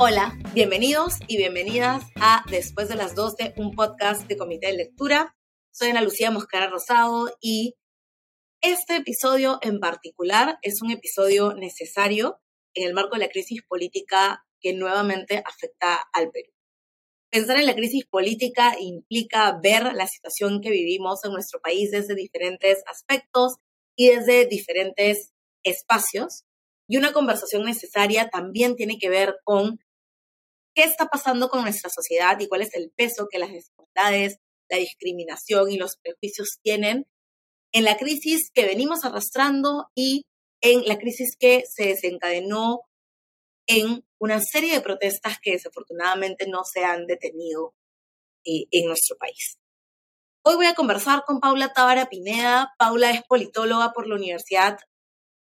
[0.00, 5.36] Hola, bienvenidos y bienvenidas a Después de las 12, un podcast de Comité de Lectura.
[5.70, 7.76] Soy Ana Lucía Moscara Rosado y
[8.62, 12.40] este episodio en particular es un episodio necesario
[12.74, 16.50] en el marco de la crisis política que nuevamente afecta al Perú.
[17.30, 22.16] Pensar en la crisis política implica ver la situación que vivimos en nuestro país desde
[22.16, 23.58] diferentes aspectos
[23.98, 25.32] y desde diferentes
[25.64, 26.44] espacios.
[26.88, 29.80] Y una conversación necesaria también tiene que ver con
[30.74, 34.38] qué está pasando con nuestra sociedad y cuál es el peso que las desigualdades,
[34.70, 37.06] la discriminación y los prejuicios tienen
[37.72, 40.24] en la crisis que venimos arrastrando y
[40.62, 42.82] en la crisis que se desencadenó
[43.66, 47.74] en una serie de protestas que desafortunadamente no se han detenido
[48.44, 49.58] eh, en nuestro país.
[50.50, 52.72] Hoy voy a conversar con Paula Tábara Pineda.
[52.78, 54.78] Paula es politóloga por la Universidad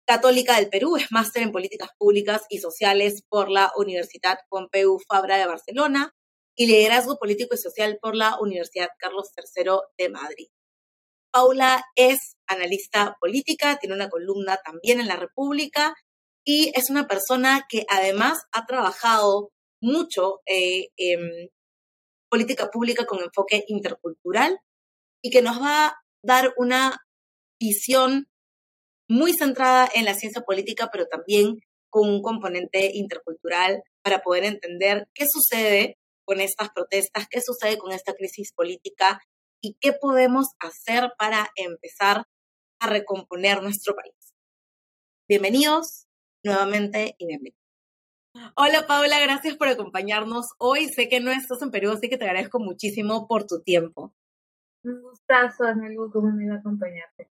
[0.06, 5.38] Católica del Perú, es máster en Políticas Públicas y Sociales por la Universidad Pompeu Fabra
[5.38, 6.14] de Barcelona
[6.54, 10.48] y Liderazgo Político y Social por la Universidad Carlos III de Madrid.
[11.32, 15.96] Paula es analista política, tiene una columna también en La República
[16.44, 21.52] y es una persona que además ha trabajado mucho eh, en
[22.30, 24.60] política pública con enfoque intercultural
[25.22, 26.98] y que nos va a dar una
[27.60, 28.28] visión
[29.10, 35.08] muy centrada en la ciencia política, pero también con un componente intercultural para poder entender
[35.14, 39.20] qué sucede con estas protestas, qué sucede con esta crisis política
[39.62, 42.26] y qué podemos hacer para empezar
[42.80, 44.14] a recomponer nuestro país.
[45.28, 46.06] Bienvenidos
[46.44, 47.60] nuevamente y bienvenidos.
[48.56, 50.88] Hola Paula, gracias por acompañarnos hoy.
[50.88, 54.14] Sé que no estás en Perú, así que te agradezco muchísimo por tu tiempo.
[54.84, 57.30] Un gustazo, Anelu, cómo me iba a acompañarte.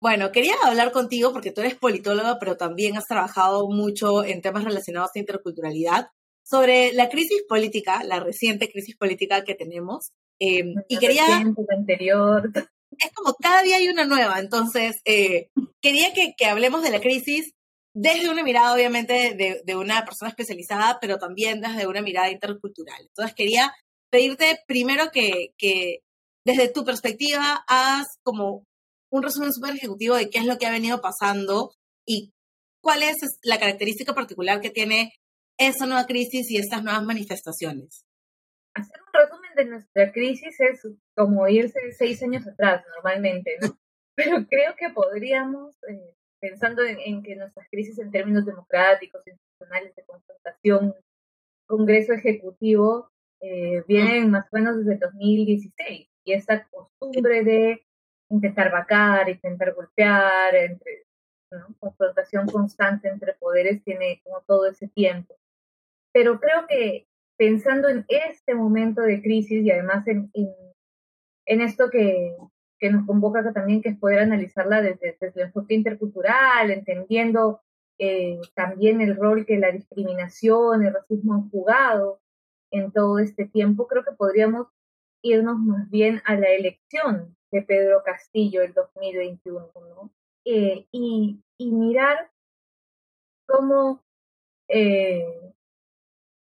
[0.00, 4.64] Bueno, quería hablar contigo porque tú eres politóloga, pero también has trabajado mucho en temas
[4.64, 6.08] relacionados a interculturalidad,
[6.44, 10.12] sobre la crisis política, la reciente crisis política que tenemos.
[10.40, 11.24] Eh, y quería...
[11.68, 12.50] anterior.
[12.98, 15.48] Es como cada día hay una nueva, entonces eh,
[15.80, 17.54] quería que, que, hablemos de la crisis
[17.94, 23.00] desde una mirada, obviamente, de, de una persona especializada, pero también desde una mirada intercultural.
[23.00, 23.72] Entonces quería
[24.12, 26.00] pedirte primero que, que
[26.44, 28.66] desde tu perspectiva hagas como
[29.10, 31.72] un resumen súper ejecutivo de qué es lo que ha venido pasando
[32.06, 32.32] y
[32.82, 35.14] cuál es la característica particular que tiene
[35.58, 38.04] esa nueva crisis y estas nuevas manifestaciones.
[38.74, 40.86] Hacer un resumen de nuestra crisis es
[41.16, 43.78] como irse seis años atrás normalmente, ¿no?
[44.14, 50.04] Pero creo que podríamos, eh, pensando en, que nuestras crisis en términos democráticos, institucionales, de
[50.04, 50.94] confrontación,
[51.66, 53.11] Congreso Ejecutivo,
[53.42, 57.82] eh, más o menos desde 2016 y esta costumbre de
[58.30, 61.06] intentar vacar, intentar golpear, entre,
[61.80, 65.36] confrontación constante entre poderes tiene como todo ese tiempo.
[66.12, 70.30] Pero creo que pensando en este momento de crisis y además en,
[71.44, 72.36] en, esto que,
[72.78, 77.60] que, nos convoca también, que es poder analizarla desde, desde el enfoque intercultural, entendiendo
[77.98, 82.21] eh, también el rol que la discriminación, el racismo han jugado
[82.72, 84.66] en todo este tiempo, creo que podríamos
[85.22, 90.10] irnos más bien a la elección de Pedro Castillo el 2021, ¿no?
[90.44, 92.32] Eh, y, y, mirar
[93.46, 94.02] cómo,
[94.66, 95.52] eh,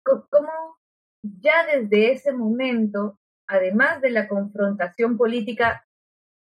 [0.04, 0.76] cómo
[1.22, 5.86] ya desde ese momento, además de la confrontación política,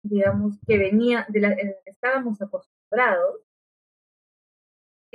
[0.03, 3.46] digamos, que venía, de la, estábamos acostumbrados,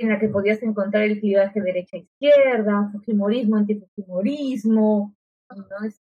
[0.02, 5.14] en la que podías encontrar el clivaje derecha-izquierda, fujimorismo, antifujimorismo,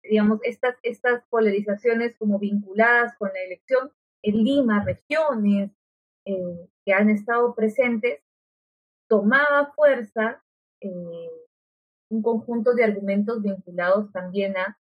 [0.02, 3.90] digamos, estas, estas polarizaciones como vinculadas con la elección
[4.22, 5.70] en Lima, regiones
[6.24, 8.20] eh, que han estado presentes,
[9.08, 10.42] tomaba fuerza
[10.80, 11.30] eh,
[12.10, 14.78] un conjunto de argumentos vinculados también a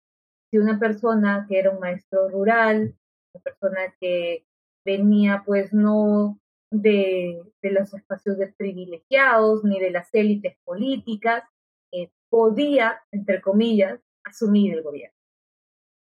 [0.49, 2.95] si una persona que era un maestro rural,
[3.33, 4.45] una persona que
[4.83, 6.39] venía pues no
[6.71, 11.43] de, de los espacios de privilegiados ni de las élites políticas,
[11.91, 15.17] eh, podía, entre comillas, asumir el gobierno.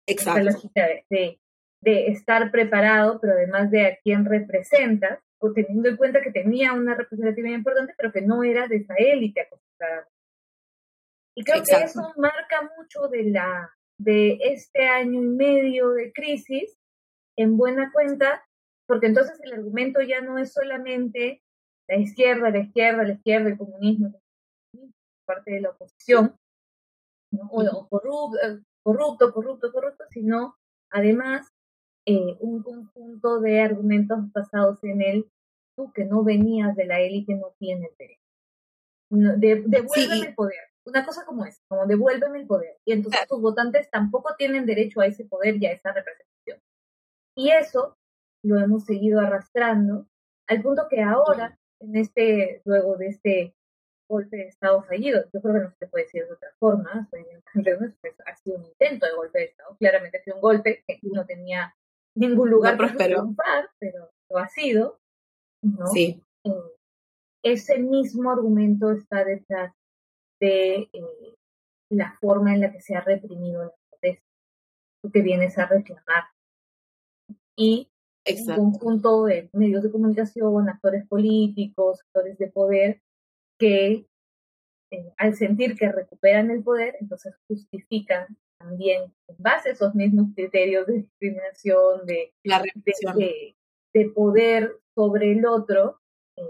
[0.07, 0.71] Exacto.
[1.11, 1.41] de,
[1.81, 6.73] de, estar preparado, pero además de a quién representa, o teniendo en cuenta que tenía
[6.73, 10.09] una representatividad importante, pero que no era de esa élite acostumbrada.
[11.37, 16.79] Y creo que eso marca mucho de, la, de este año y medio de crisis,
[17.37, 18.47] en buena cuenta,
[18.87, 21.43] porque entonces el argumento ya no es solamente
[21.89, 24.21] la izquierda, la izquierda, la izquierda, el comunismo,
[25.27, 26.37] parte de la oposición,
[27.51, 30.57] o, corrupto, eh, corrupto, corrupto, corrupto, sino
[30.91, 31.49] además
[32.07, 35.31] eh, un conjunto de argumentos basados en el
[35.77, 38.21] tú que no venías de la élite no tienes derecho.
[39.11, 40.61] devuélveme el poder.
[40.87, 42.79] Una cosa como esa, como devuélveme el poder.
[42.85, 46.61] Y entonces tus votantes tampoco tienen derecho a ese poder y a esa representación.
[47.37, 47.97] Y eso
[48.45, 50.07] lo hemos seguido arrastrando
[50.47, 53.55] al punto que ahora, en este, luego de este
[54.09, 57.27] golpe de Estado fallido, yo creo que no se puede decir de otra forma, pues,
[58.27, 61.25] ha sido un intento de golpe de Estado, claramente ha sido un golpe que no
[61.25, 61.75] tenía
[62.15, 65.01] ningún lugar para triunfar, pero lo ha sido,
[65.63, 65.87] ¿no?
[65.87, 66.23] Sí.
[66.45, 66.51] Eh,
[67.43, 69.75] ese mismo argumento está detrás
[70.41, 71.35] de eh,
[71.91, 74.27] la forma en la que se ha reprimido la protesta,
[75.03, 76.25] lo que vienes a reclamar.
[77.57, 77.91] Y
[78.27, 83.03] un conjunto de medios de comunicación, actores políticos, actores de poder,
[83.59, 84.07] que
[84.91, 90.29] eh, al sentir que recuperan el poder, entonces justifican también en base a esos mismos
[90.35, 92.33] criterios de discriminación, de,
[93.93, 96.01] de, poder sobre el otro,
[96.37, 96.43] eh,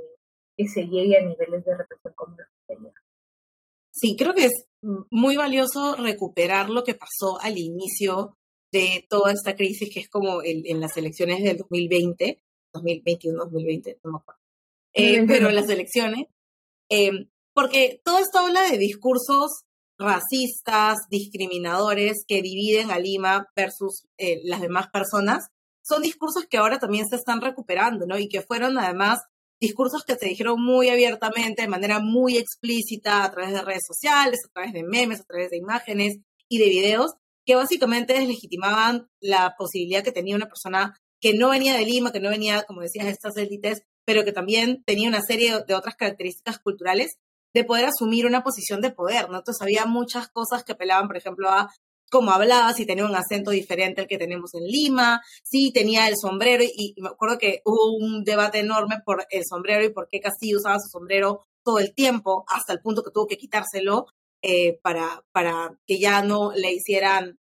[0.57, 2.49] que se llegue a niveles de represión como la
[3.91, 8.37] Sí, creo que es muy valioso recuperar lo que pasó al inicio
[8.75, 12.43] de toda esta crisis, que es como en las elecciones del 2020,
[12.75, 14.41] 2021, 2020, no me acuerdo.
[14.93, 16.27] Eh, pero en las elecciones,
[16.91, 19.63] eh, porque todo esto habla de discursos
[19.97, 25.49] racistas, discriminadores que dividen a Lima versus eh, las demás personas,
[25.83, 28.19] son discursos que ahora también se están recuperando, ¿no?
[28.19, 29.21] Y que fueron además
[29.61, 34.41] discursos que se dijeron muy abiertamente, de manera muy explícita, a través de redes sociales,
[34.45, 36.19] a través de memes, a través de imágenes
[36.49, 41.75] y de videos, que básicamente deslegitimaban la posibilidad que tenía una persona que no venía
[41.75, 45.23] de Lima, que no venía, como decías, de estas élites, pero que también tenía una
[45.23, 47.17] serie de otras características culturales
[47.55, 49.39] de poder asumir una posición de poder, ¿no?
[49.39, 51.71] Entonces había muchas cosas que apelaban, por ejemplo, a
[52.11, 56.17] cómo hablaba, si tenía un acento diferente al que tenemos en Lima, si tenía el
[56.17, 60.21] sombrero, y, me acuerdo que hubo un debate enorme por el sombrero y por qué
[60.21, 64.07] Castillo usaba su sombrero todo el tiempo, hasta el punto que tuvo que quitárselo
[64.47, 67.39] eh, para, para que ya no le hicieran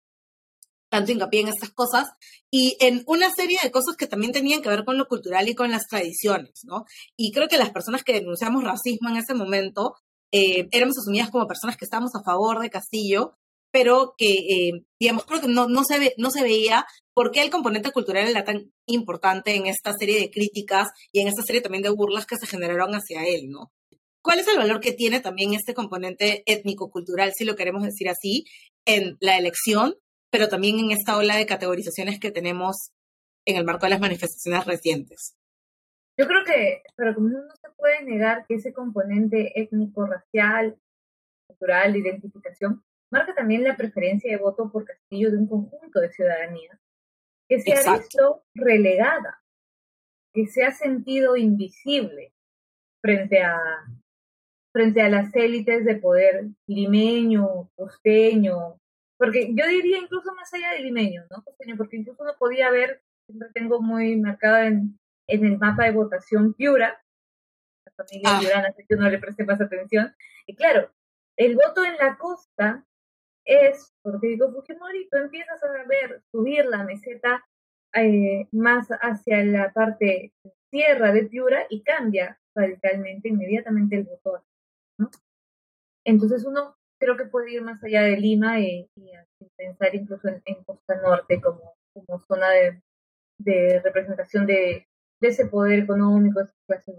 [0.89, 2.11] tanto hincapié en estas cosas,
[2.51, 5.55] y en una serie de cosas que también tenían que ver con lo cultural y
[5.55, 6.85] con las tradiciones, ¿no?
[7.17, 9.95] Y creo que las personas que denunciamos racismo en ese momento
[10.31, 13.33] eh, éramos asumidas como personas que estábamos a favor de Castillo,
[13.71, 16.85] pero que, eh, digamos, creo que no, no, se ve, no se veía
[17.15, 21.27] por qué el componente cultural era tan importante en esta serie de críticas y en
[21.27, 23.71] esta serie también de burlas que se generaron hacia él, ¿no?
[24.23, 28.45] ¿Cuál es el valor que tiene también este componente étnico-cultural, si lo queremos decir así,
[28.85, 29.95] en la elección
[30.33, 32.91] pero también en esta ola de categorizaciones que tenemos
[33.45, 35.37] en el marco de las manifestaciones recientes.
[36.17, 40.75] Yo creo que, pero como no se puede negar que ese componente étnico, racial,
[41.45, 46.11] cultural, de identificación, marca también la preferencia de voto por Castillo de un conjunto de
[46.11, 46.79] ciudadanía
[47.47, 49.43] que se ha visto relegada,
[50.33, 52.33] que se ha sentido invisible
[53.03, 53.59] frente a,
[54.73, 58.79] frente a las élites de poder limeño, costeño,
[59.17, 61.43] porque yo diría incluso más allá del limeño, ¿no?
[61.43, 66.53] Porque incluso no podía ver, siempre tengo muy marcado en, en el mapa de votación
[66.53, 67.01] Piura,
[67.85, 68.39] la familia ah.
[68.39, 70.13] Piurana, así que no le presté más atención.
[70.47, 70.91] Y claro,
[71.37, 72.83] el voto en la costa
[73.45, 77.45] es, porque digo, Fujimori, tú empiezas a ver, subir la meseta
[77.93, 80.33] eh, más hacia la parte
[80.71, 84.43] tierra de Piura y cambia radicalmente, inmediatamente el voto.
[84.99, 85.09] ¿No?
[86.05, 88.89] Entonces uno creo que puede ir más allá de Lima y,
[89.57, 92.81] pensar incluso en, Costa Norte como, como zona de,
[93.39, 94.87] de representación de,
[95.21, 96.93] de, ese poder económico, de clase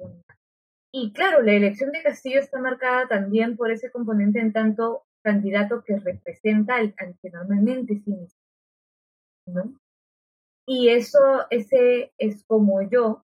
[0.93, 5.83] Y claro, la elección de Castillo está marcada también por ese componente en tanto candidato
[5.83, 8.15] que representa al, que normalmente sí
[9.47, 9.79] ¿no?
[10.67, 13.25] Y eso, ese es como yo,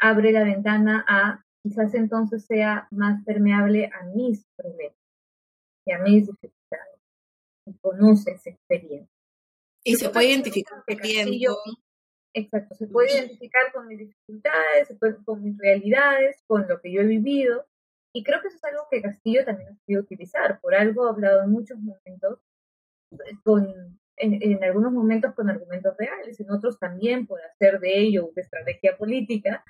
[0.00, 4.96] abre la ventana a quizás entonces sea más permeable a mis problemas
[5.84, 7.00] y a mis dificultades
[7.66, 9.10] y conoce esa experiencia.
[9.84, 10.96] Y se puede identificar con...
[12.34, 14.88] Exacto, se puede identificar con mis dificultades,
[15.24, 17.66] con mis realidades, con lo que yo he vivido.
[18.14, 20.60] Y creo que eso es algo que Castillo también ha podido utilizar.
[20.60, 22.40] Por algo ha hablado en muchos momentos,
[23.42, 28.42] con, en, algunos momentos con argumentos reales, en otros también puede hacer de ello una
[28.42, 29.64] estrategia política,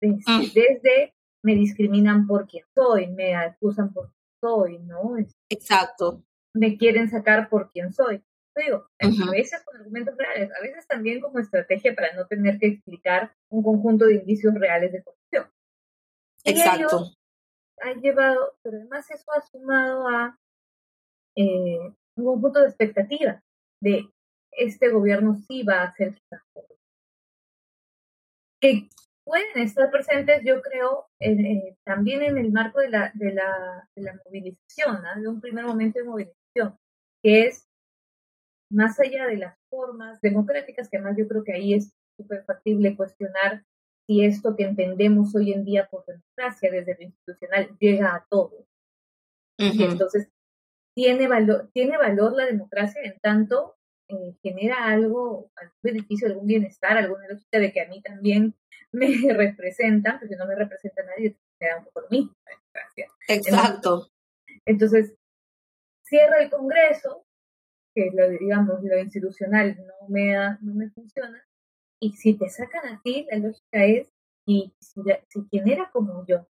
[0.00, 0.42] desde, ah.
[0.54, 5.16] desde me discriminan por quien soy, me acusan por soy, ¿no?
[5.48, 6.22] Exacto.
[6.54, 8.22] Me quieren sacar por quien soy.
[8.56, 12.66] Digo, a veces con argumentos reales, a veces también como estrategia para no tener que
[12.66, 15.46] explicar un conjunto de indicios reales de corrupción.
[16.44, 17.12] Exacto.
[17.80, 20.36] Ha llevado, pero además eso ha sumado a
[21.36, 23.40] eh, un conjunto de expectativas
[23.80, 24.10] de
[24.50, 26.20] este gobierno sí va a hacer
[28.60, 28.88] Que
[29.28, 34.02] pueden estar presentes, yo creo, eh, también en el marco de la, de la, de
[34.02, 36.78] la movilización, de un primer momento de movilización,
[37.22, 37.68] que es
[38.70, 42.96] más allá de las formas democráticas, que además yo creo que ahí es súper factible
[42.96, 43.64] cuestionar
[44.06, 48.64] si esto que entendemos hoy en día por democracia desde lo institucional llega a todos.
[49.58, 50.28] entonces,
[50.96, 53.76] tiene valor, tiene valor la democracia en tanto
[54.08, 58.54] eh, genera algo, algún beneficio, algún bienestar, alguna lógica de que a mí también
[58.92, 62.32] me representan, porque no me representa nadie, me da un poco lo mismo.
[63.28, 64.08] Exacto.
[64.64, 65.14] Entonces,
[66.04, 67.24] cierra el Congreso,
[67.94, 71.44] que lo, digamos, lo institucional no me, no me funciona,
[72.00, 74.08] y si te sacan a ti, la lógica es,
[74.46, 76.46] y si, si quien era como yo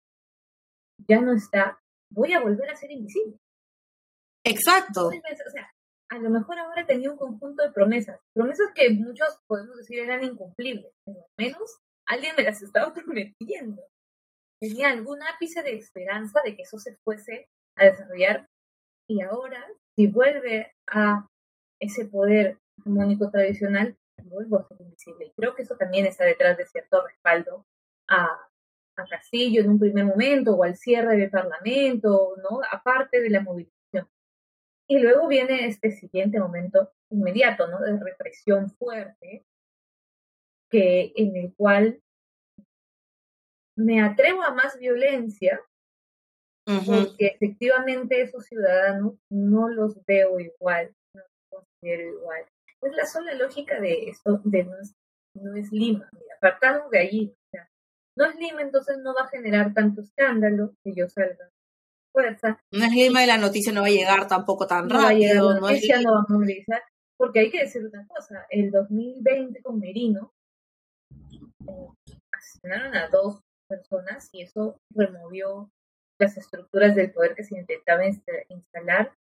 [1.07, 1.81] ya no está,
[2.11, 3.39] voy a volver a ser invisible.
[4.45, 5.09] Exacto.
[5.09, 5.11] O
[5.51, 5.73] sea,
[6.11, 10.25] a lo mejor ahora tenía un conjunto de promesas, promesas que muchos podemos decir eran
[10.25, 11.79] incumplibles, pero al menos
[12.09, 13.83] alguien me las estaba prometiendo.
[14.61, 18.49] Tenía algún ápice de esperanza de que eso se fuese a desarrollar
[19.09, 21.27] y ahora, si vuelve a
[21.81, 25.27] ese poder hegemónico tradicional, vuelvo a ser invisible.
[25.27, 27.65] Y creo que eso también está detrás de cierto respaldo
[28.09, 28.27] a,
[28.97, 32.61] a Castillo en un primer momento o al cierre del Parlamento, ¿no?
[32.71, 33.79] Aparte de la movilización
[34.89, 37.79] y luego viene este siguiente momento inmediato, ¿no?
[37.79, 39.45] De represión fuerte,
[40.71, 42.01] que en el cual
[43.77, 45.61] me atrevo a más violencia,
[46.65, 52.45] porque efectivamente esos ciudadanos no los veo igual, no los considero igual.
[52.83, 54.95] Es la sola lógica de esto, de no es,
[55.35, 56.09] no es Lima.
[56.13, 57.35] Mira, partamos de allí.
[58.17, 61.51] no es Lima, entonces no va a generar tanto escándalo que yo salga
[62.13, 62.61] fuerza.
[62.73, 65.55] No es Lima y la noticia no va a llegar tampoco tan rápido.
[65.55, 66.83] no noticia no va a movilizar,
[67.17, 70.35] porque hay que decir una cosa, el 2020 con Merino
[71.69, 75.71] eh, asesinaron a dos personas y eso removió
[76.19, 78.05] las estructuras del poder que se intentaba
[78.49, 79.15] instalar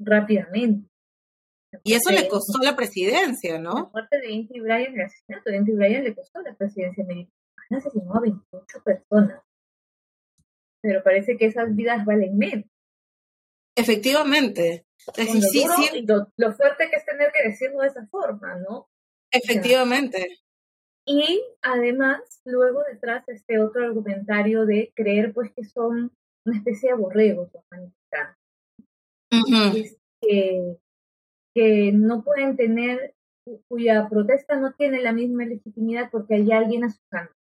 [0.00, 0.88] rápidamente.
[1.82, 3.74] Y eso le costó la presidencia, ¿no?
[3.74, 7.34] La muerte de Inti Bryan, el asesinato de Inti Bryan le costó la presidencia americana.
[7.70, 9.42] Asesinó a 28 personas
[10.84, 12.66] pero parece que esas vidas valen menos.
[13.74, 14.84] Efectivamente.
[15.14, 16.06] sí, sí, sí.
[16.06, 18.90] Lo, fuerte que es tener que decirlo de esa forma, ¿no?
[19.32, 20.40] Efectivamente.
[21.06, 26.12] Y además, luego detrás este otro argumentario de creer pues que son
[26.46, 28.38] una especie de borregos los manifestantes.
[30.20, 30.78] que,
[31.54, 33.14] que no pueden tener,
[33.68, 37.34] cuya protesta no tiene la misma legitimidad porque hay alguien a su cargo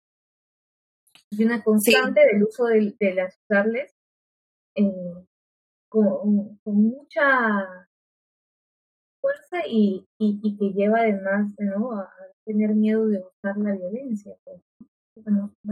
[1.30, 3.94] y una constante del uso de, de las charles
[4.76, 5.26] eh,
[5.88, 7.88] con, mucha
[9.20, 11.92] fuerza y, y, que lleva además ¿no?
[11.92, 12.10] a
[12.50, 14.34] tener miedo de usar la violencia.
[14.44, 14.60] Pues.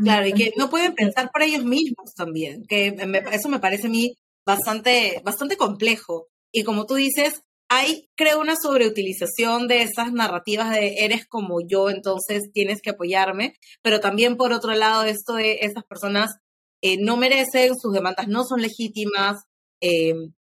[0.03, 2.95] claro, y que no pueden pensar por ellos mismos también, que
[3.33, 4.15] eso me parece a mí
[4.47, 6.29] bastante, bastante complejo.
[6.53, 11.91] Y como tú dices, hay, creo, una sobreutilización de esas narrativas de eres como yo,
[11.91, 16.37] entonces tienes que apoyarme, pero también por otro lado, esto de esas personas
[16.81, 19.43] eh, no merecen, sus demandas no son legítimas,
[19.83, 20.15] eh,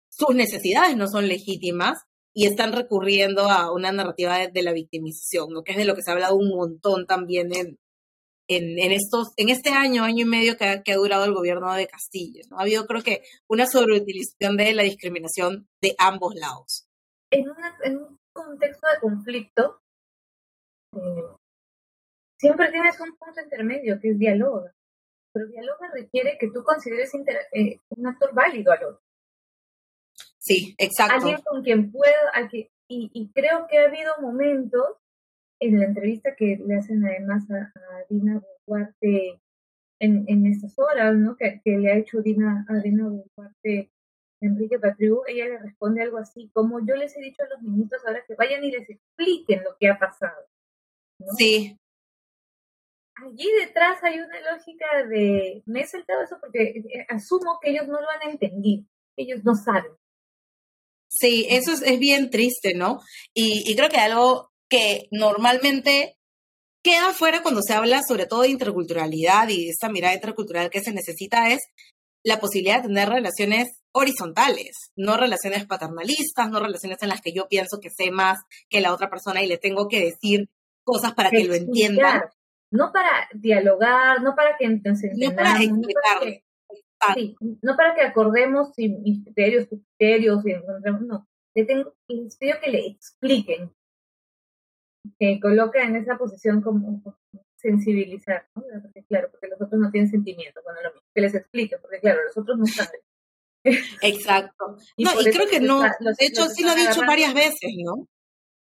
[0.10, 1.98] sus necesidades no son legítimas
[2.33, 5.63] y están recurriendo a una narrativa de, la victimización, ¿no?
[5.63, 7.77] que es de lo que se ha hablado un montón también en,
[8.48, 12.41] en, estos, en este año, año y medio que ha, durado el gobierno de Castillo.
[12.50, 12.59] ¿no?
[12.59, 16.89] Ha habido, creo que, una sobreutilización de la discriminación de ambos lados
[17.31, 17.50] en,
[17.98, 19.81] un contexto de conflicto,
[20.95, 21.24] eh,
[22.39, 24.74] siempre tienes un punto intermedio que es dialoga.
[25.31, 27.12] Pero dialoga requiere que tú consideres
[27.53, 29.01] eh, un actor válido al otro.
[30.39, 31.15] Sí, exacto.
[31.15, 32.50] Alguien con quien pueda,
[32.88, 34.98] y, creo que ha habido momentos
[35.60, 37.72] en la entrevista que le hacen además a,
[38.10, 39.39] Dina Boluarte
[40.00, 41.36] en, en estas horas, ¿no?
[41.36, 43.91] Que, le ha hecho Dina, a Dina Boluarte
[44.41, 48.01] Enrique Patriu, ella le responde algo así, como yo les he dicho a los ministros
[48.05, 50.48] ahora que vayan y les expliquen lo que ha pasado.
[51.38, 51.77] Sí.
[53.15, 57.88] Allí detrás hay una lógica de, me he saltado eso porque eh, asumo que ellos
[57.88, 58.86] no lo han entendido,
[59.17, 59.91] ellos no saben.
[61.10, 63.01] Sí, eso es, es bien triste, ¿no?
[63.34, 66.18] Y, y creo que algo que normalmente
[66.84, 70.82] queda fuera cuando se habla sobre todo de interculturalidad y de esta mirada intercultural que
[70.82, 71.60] se necesita es
[72.24, 77.48] la posibilidad de tener relaciones horizontales, no relaciones paternalistas, no relaciones en las que yo
[77.48, 78.39] pienso que sé más
[78.70, 80.50] que la otra persona y le tengo que decir
[80.84, 82.32] cosas para que lo entienda.
[82.72, 85.58] No para dialogar, no para que entonces no para
[87.00, 87.36] explicarle.
[87.62, 90.53] No para que, acordemos si mis criterios, tus criterios, y
[91.06, 91.27] no.
[91.56, 93.72] Le tengo, les pido que le expliquen,
[95.18, 97.01] que coloca en esa posición como
[97.56, 98.63] sensibilizar, ¿no?
[98.82, 102.00] Porque, claro, porque los otros no tienen sentimientos, bueno, lo mismo, que les explique, porque
[102.00, 103.01] claro, los otros no saben.
[104.01, 104.77] Exacto.
[104.96, 108.08] y no, y creo que no, de hecho sí lo he dicho varias veces, ¿no?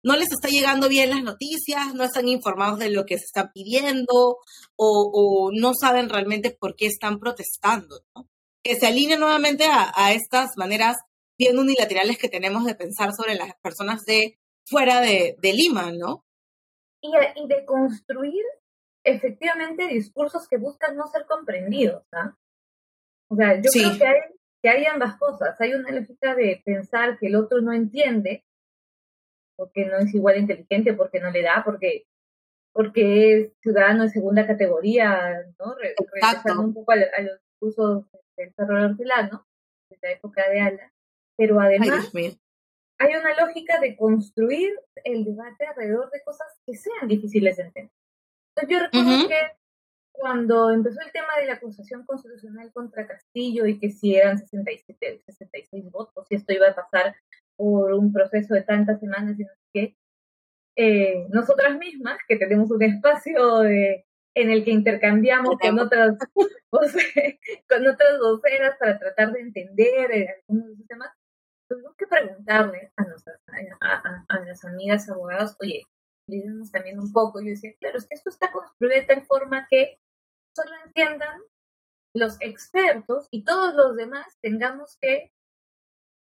[0.02, 3.52] No les está llegando bien las noticias, no están informados de lo que se está
[3.52, 4.36] pidiendo o,
[4.76, 8.28] o no saben realmente por qué están protestando, ¿no?
[8.64, 10.96] Que se alineen nuevamente a, a estas maneras
[11.38, 16.24] bien unilaterales que tenemos de pensar sobre las personas de fuera de, de Lima, ¿no?
[17.00, 18.44] Y, y, de construir
[19.04, 22.36] efectivamente discursos que buscan no ser comprendidos, ¿ah?
[23.28, 24.20] O sea, yo creo que hay,
[24.62, 25.58] que hay ambas cosas.
[25.58, 28.44] Hay una lógica de pensar que el otro no entiende,
[29.56, 32.06] porque no es igual inteligente, porque no le da, porque
[32.72, 35.74] porque es ciudadano de segunda categoría, ¿no?
[35.74, 38.06] Regresando un poco a, los discursos
[38.36, 39.46] del terror hortelano,
[39.90, 40.92] de la época de Ala.
[41.36, 42.10] Pero además
[42.98, 44.72] hay una lógica de construir
[45.04, 47.92] el debate alrededor de cosas que sean difíciles de entender.
[48.54, 49.40] Entonces yo recuerdo que
[50.12, 55.22] cuando empezó el tema de la acusación constitucional contra Castillo y que si eran 67,
[55.26, 57.16] 66 votos y esto iba a pasar
[57.56, 59.96] por un proceso de tantas semanas y no sé qué,
[60.76, 66.16] eh, nosotras mismas, que tenemos un espacio de, en el que intercambiamos con otras,
[66.70, 71.10] con otras voceras para tratar de entender eh, algunos de esos temas,
[71.68, 73.40] tuvimos que preguntarle a, nuestras,
[73.80, 75.84] a, a, las amigas abogadas, oye,
[76.26, 77.40] lídenos también un poco.
[77.40, 79.98] Yo decía, claro, es que esto está construido de tal forma que
[80.54, 81.40] solo entiendan
[82.14, 85.32] los expertos y todos los demás tengamos que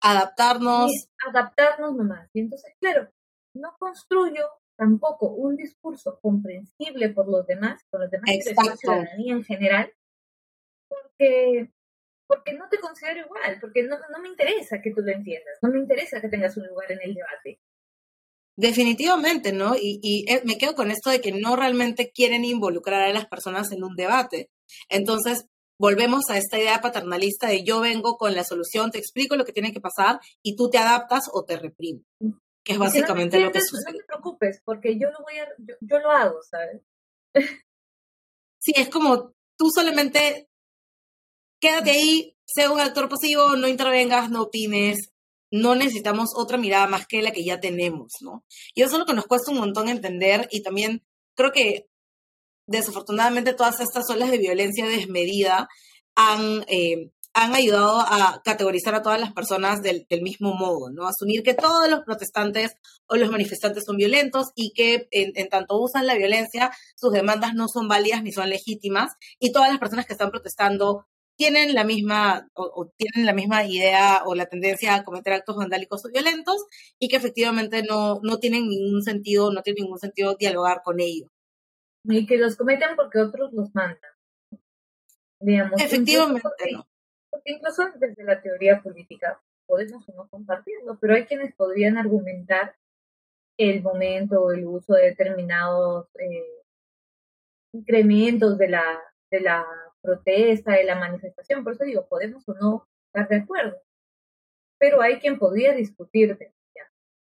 [0.02, 0.92] adaptarnos.
[1.28, 2.30] Adaptarnos nomás.
[2.34, 3.10] Y entonces, claro,
[3.54, 4.46] no construyo
[4.78, 9.92] tampoco un discurso comprensible por los demás, por los demás de la ciudadanía en general,
[10.88, 11.72] porque,
[12.28, 15.70] porque no te considero igual, porque no, no me interesa que tú lo entiendas, no
[15.70, 17.60] me interesa que tengas un lugar en el debate.
[18.56, 19.76] Definitivamente, ¿no?
[19.76, 23.28] Y, y, eh, me quedo con esto de que no realmente quieren involucrar a las
[23.28, 24.50] personas en un debate.
[24.90, 25.48] Entonces,
[25.80, 29.54] volvemos a esta idea paternalista de yo vengo con la solución, te explico lo que
[29.54, 32.06] tiene que pasar y tú te adaptas o te reprimes,
[32.64, 33.94] que es básicamente lo que sucede.
[33.94, 36.82] No te preocupes, porque yo lo voy a, yo, yo lo hago, ¿sabes?
[38.60, 40.50] sí, es como tú solamente
[41.60, 45.12] quédate ahí, sé un actor pasivo, no intervengas, no opines,
[45.52, 48.44] no necesitamos otra mirada más que la que ya tenemos, ¿no?
[48.74, 51.04] Y eso es lo que nos cuesta un montón entender y también
[51.36, 51.88] creo que
[52.68, 55.68] desafortunadamente todas estas olas de violencia desmedida
[56.16, 61.08] han, eh, han ayudado a categorizar a todas las personas del, mismo modo, ¿no?
[61.08, 62.74] Asumir que todos los protestantes
[63.08, 67.54] o los manifestantes son violentos y que en, en, tanto usan la violencia, sus demandas
[67.54, 71.06] no son válidas ni son legítimas y todas las personas que están protestando
[71.38, 76.04] tienen la misma o, tienen la misma idea o la tendencia a cometer actos vandálicos
[76.04, 76.66] o violentos
[77.00, 81.30] y que efectivamente no, no tienen ningún sentido, no tiene ningún sentido dialogar con ellos.
[82.08, 84.12] Y que los cometen porque otros los mandan.
[85.40, 86.88] Digamos, efectivamente, porque, no.
[87.30, 92.76] Porque incluso desde la teoría política podemos o no compartirlo, pero hay quienes podrían argumentar
[93.58, 96.64] el momento o el uso de determinados eh,
[97.74, 99.66] incrementos de la, de la
[100.02, 101.64] protesta, de la manifestación.
[101.64, 103.78] Por eso digo, podemos o no estar de acuerdo.
[104.80, 106.54] Pero hay quien podría discutirte.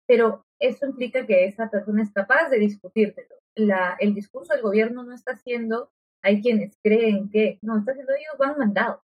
[0.08, 3.36] Pero eso implica que esa persona es capaz de discutírtelo.
[3.60, 5.92] La, el discurso del gobierno no está haciendo,
[6.22, 9.02] hay quienes creen que, no, está haciendo ellos van mandados.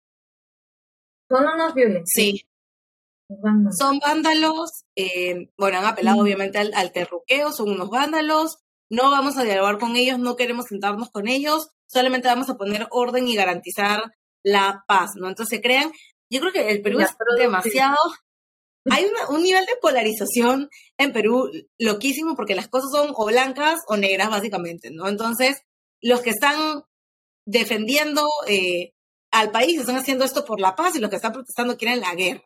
[1.29, 2.11] Son unos violentos.
[2.13, 2.45] Sí.
[3.71, 9.37] Son vándalos, eh, bueno, han apelado obviamente al, al terruqueo, son unos vándalos, no vamos
[9.37, 13.35] a dialogar con ellos, no queremos sentarnos con ellos, solamente vamos a poner orden y
[13.35, 14.13] garantizar
[14.43, 15.29] la paz, ¿no?
[15.29, 15.91] Entonces se crean,
[16.29, 17.97] yo creo que el Perú es demasiado,
[18.89, 23.95] hay un nivel de polarización en Perú loquísimo porque las cosas son o blancas o
[23.95, 25.07] negras básicamente, ¿no?
[25.07, 25.61] Entonces,
[26.01, 26.83] los que están
[27.45, 28.93] defendiendo eh,
[29.31, 32.13] al país están haciendo esto por la paz y los que están protestando quieren la
[32.13, 32.43] guerra.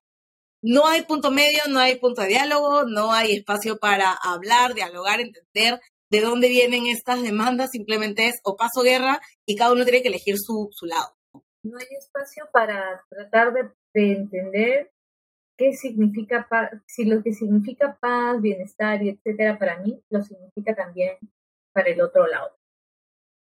[0.62, 5.20] No hay punto medio, no hay punto de diálogo, no hay espacio para hablar, dialogar,
[5.20, 10.02] entender de dónde vienen estas demandas, simplemente es o paso guerra y cada uno tiene
[10.02, 11.16] que elegir su, su lado.
[11.64, 14.92] No hay espacio para tratar de entender
[15.58, 20.76] qué significa paz, si lo que significa paz, bienestar y etcétera para mí, lo significa
[20.76, 21.18] también
[21.74, 22.56] para el otro lado.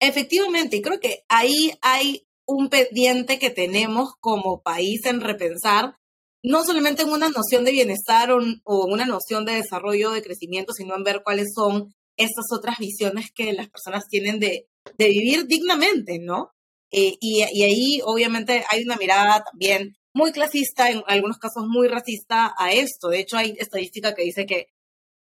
[0.01, 5.97] Efectivamente, y creo que ahí hay un pendiente que tenemos como país en repensar,
[6.43, 10.73] no solamente en una noción de bienestar o, o una noción de desarrollo, de crecimiento,
[10.73, 15.47] sino en ver cuáles son estas otras visiones que las personas tienen de, de vivir
[15.47, 16.53] dignamente, ¿no?
[16.91, 21.87] Eh, y, y, ahí obviamente hay una mirada también muy clasista, en algunos casos muy
[21.89, 23.09] racista a esto.
[23.09, 24.67] De hecho, hay estadística que dice que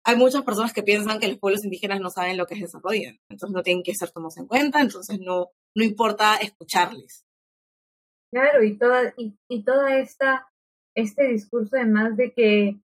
[0.04, 3.10] hay muchas personas que piensan que los pueblos indígenas no saben lo que es desarrollo,
[3.28, 7.24] entonces no tienen que ser tomados en cuenta, entonces no, no importa escucharles.
[8.32, 10.48] Claro, y toda, y, y toda esta,
[10.96, 12.80] este discurso además de que,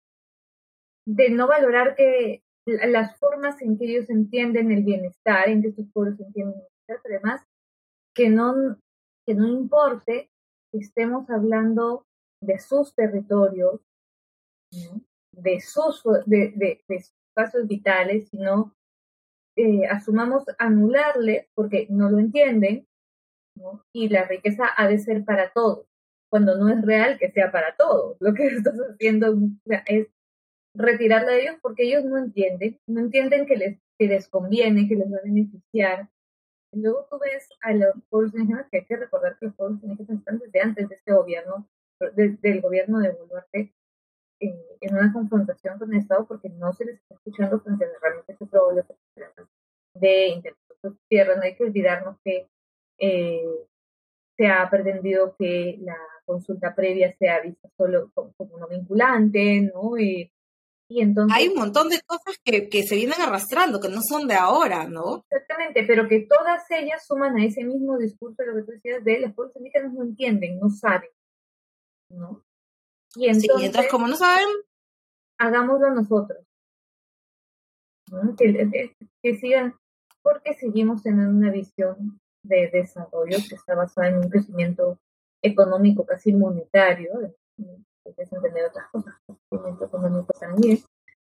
[1.07, 5.87] de no valorar que las formas en que ellos entienden el bienestar, en que estos
[5.93, 7.47] pueblos entienden el bienestar, pero además
[8.15, 8.77] que no,
[9.27, 10.31] que no importe
[10.79, 12.07] estemos hablando
[12.43, 13.81] de sus territorios,
[15.33, 18.75] de sus de, de, espacios vitales, sino
[19.57, 22.87] eh, asumamos anularle porque no lo entienden,
[23.93, 25.87] y la riqueza ha de ser para todos,
[26.31, 28.17] cuando no es real que sea para todos.
[28.21, 29.35] Lo que estás haciendo
[29.87, 30.09] es
[30.75, 34.97] retirarla de ellos porque ellos no entienden, no entienden que les, que les conviene, que
[34.97, 36.11] les va a beneficiar.
[36.73, 40.19] Luego tú ves a los pueblos indígenas, que hay que recordar que los pueblos indígenas
[40.19, 41.69] están desde antes de este gobierno,
[42.15, 43.73] del gobierno de Boluarte,
[44.41, 47.89] eh, en una confrontación con el Estado porque no se les está escuchando frente a
[48.01, 48.87] realmente este problema
[49.95, 50.59] de interés
[51.09, 51.37] tierra.
[51.37, 52.49] No hay que olvidarnos que
[52.99, 53.45] eh,
[54.37, 59.99] se ha pretendido que la consulta previa sea vista solo como, no vinculante, ¿no?
[59.99, 60.31] Y,
[60.89, 61.37] y, entonces...
[61.37, 64.87] Hay un montón de cosas que, que se vienen arrastrando, que no son de ahora,
[64.89, 65.25] ¿no?
[65.31, 69.05] Exactamente, pero que todas ellas suman a ese mismo discurso de lo que tú decías
[69.05, 71.11] de los pueblos indígenas no entienden, no saben,
[72.11, 72.43] ¿no?
[73.17, 74.47] Y entonces, como no saben,
[75.39, 76.45] hagámoslo nosotros.
[78.39, 79.75] Que, que sigan,
[80.23, 85.01] porque seguimos teniendo una visión de desarrollo que está basada en un crecimiento
[85.43, 87.35] económico casi monetario,
[88.17, 89.15] es entender otras cosas,
[89.49, 90.79] crecimiento económico también,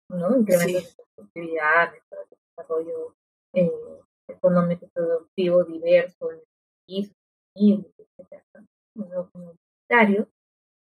[0.09, 0.37] ¿no?
[0.37, 1.93] Incremento de productividad,
[2.57, 3.15] desarrollo
[3.55, 3.71] eh,
[4.29, 6.45] económico productivo diverso en el
[6.87, 7.13] país,
[7.55, 8.45] etcétera,
[8.95, 10.29] monetario,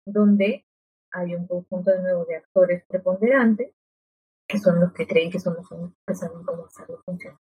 [0.06, 0.64] donde
[1.12, 3.72] hay un conjunto de nuevo de actores preponderantes
[4.46, 7.38] que son los que creen que son los que saben cómo hacerlo funcionar.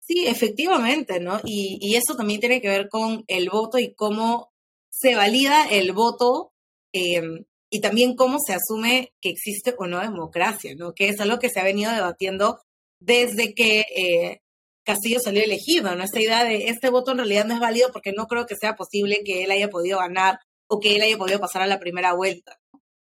[0.00, 1.38] Sí, efectivamente, ¿no?
[1.44, 4.50] Y, y, eso también tiene que ver con el voto y cómo
[4.90, 6.52] se valida el voto
[6.92, 10.92] em, y también cómo se asume que existe o no democracia, ¿no?
[10.92, 12.60] Que es algo que se ha venido debatiendo
[13.00, 14.40] desde que eh,
[14.84, 16.02] Castillo salió elegido, ¿no?
[16.02, 18.74] Esta idea de este voto en realidad no es válido porque no creo que sea
[18.74, 22.12] posible que él haya podido ganar o que él haya podido pasar a la primera
[22.14, 22.58] vuelta.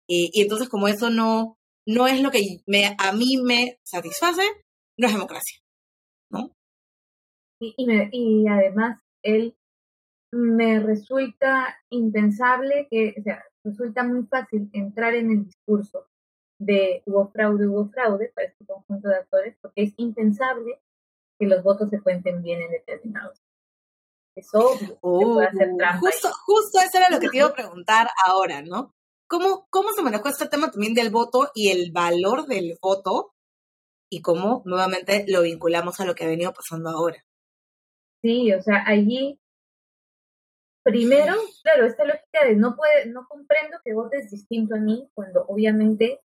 [0.07, 4.43] Y, y entonces como eso no, no es lo que me, a mí me satisface,
[4.97, 5.59] no es democracia,
[6.29, 6.51] ¿no?
[7.59, 9.55] Y, y, además, él
[10.31, 13.13] me resulta impensable que,
[13.63, 16.07] resulta muy fácil entrar en el discurso
[16.59, 20.79] de hubo fraude, hubo fraude para este conjunto de actores, porque es impensable
[21.39, 23.41] que los votos se cuenten bien en determinados.
[24.35, 24.97] Es obvio.
[25.01, 28.61] puede hacer uh, trampa justo, justo eso era lo que te iba a preguntar ahora,
[28.61, 28.93] ¿no?
[29.27, 33.33] ¿Cómo, ¿Cómo se manejó este tema también del voto y el valor del voto?
[34.09, 37.25] Y cómo nuevamente lo vinculamos a lo que ha venido pasando ahora.
[38.21, 39.39] Sí, o sea, allí,
[40.91, 45.45] primero, claro, esta lógica de no puede, no comprendo que votes distinto a mí, cuando
[45.47, 46.21] obviamente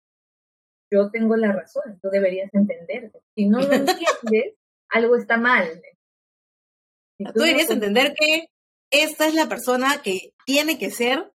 [0.91, 3.13] yo tengo la razón, tú deberías entender.
[3.35, 4.55] Si no lo entiendes,
[4.89, 5.83] algo está mal.
[7.19, 8.49] tú, deberías entender que
[8.91, 11.33] esta es la persona que tiene que ser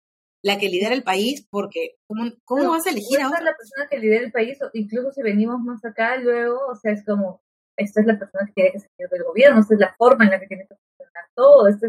[0.43, 3.41] la que lidera el país, porque ¿cómo, cómo vas a elegir a otra?
[3.41, 7.03] la persona que lidera el país, incluso si venimos más acá, luego, o sea, es
[7.03, 7.41] como,
[7.75, 10.31] esta es la persona que tiene que salir del gobierno, esta es la forma en
[10.31, 11.87] la que tiene que funcionar todo, esto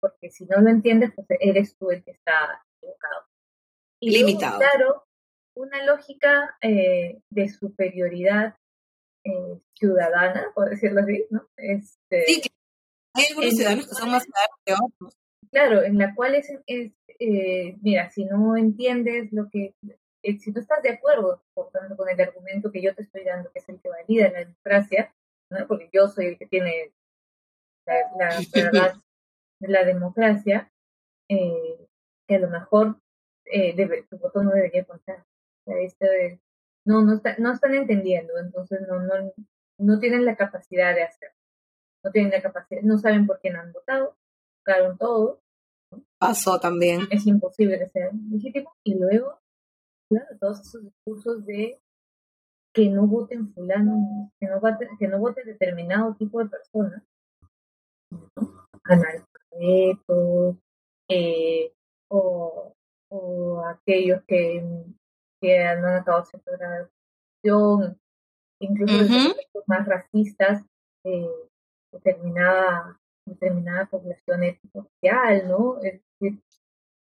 [0.00, 3.24] porque si no lo entiendes, pues eres tú el que está equivocado.
[4.00, 4.58] Y Limitado.
[4.58, 5.04] claro,
[5.56, 8.56] una lógica eh, de superioridad
[9.24, 11.48] eh, ciudadana, por decirlo así, ¿no?
[11.56, 12.42] Este, sí,
[13.14, 15.14] hay algunos ciudadanos que son más ciudadanos que otros.
[15.50, 19.74] Claro, en la cual es, es eh, mira, si no entiendes lo que
[20.22, 23.24] eh, si no estás de acuerdo, por tanto, con el argumento que yo te estoy
[23.24, 25.14] dando, que es el que valida la democracia,
[25.50, 25.66] ¿no?
[25.66, 26.92] porque yo soy el que tiene
[27.86, 28.94] la, verdad
[29.60, 30.70] de la democracia,
[31.28, 31.86] eh,
[32.26, 33.00] que a lo mejor
[33.44, 35.24] eh, debe, tu voto no debería contar.
[35.66, 36.06] O sea, esto
[36.84, 39.32] no, no, está, no están entendiendo, entonces no, no,
[39.78, 41.36] no tienen la capacidad de hacerlo.
[42.04, 44.16] No tienen la capacidad, no saben por qué no han votado,
[44.60, 45.40] votaron todo.
[46.18, 47.08] Pasó también.
[47.10, 48.72] Es imposible que sea legítimo.
[48.84, 49.38] Y luego
[50.08, 51.80] claro, todos esos discursos de
[52.74, 57.02] que no voten fulano, que no vote, que no vote determinado tipo de personas,
[61.08, 61.72] eh,
[62.08, 62.74] o,
[63.10, 64.64] o aquellos que,
[65.40, 68.00] que no han acabado cierta graduación,
[68.60, 70.62] incluso los más racistas,
[71.04, 71.28] eh,
[71.92, 75.80] determinada, determinada población étnico social, ¿no?
[75.82, 76.00] Es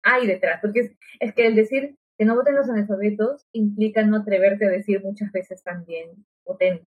[0.04, 4.18] hay detrás, porque es, es que el decir que no voten los analfabetos implica no
[4.18, 6.86] atreverte a decir muchas veces también, voten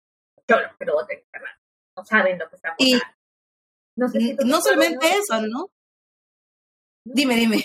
[0.47, 1.19] cholos, pero voten,
[1.95, 3.05] no saben lo que está pasando.
[3.95, 5.69] No, sé no solamente eso, ¿no?
[7.05, 7.63] Dime, dime.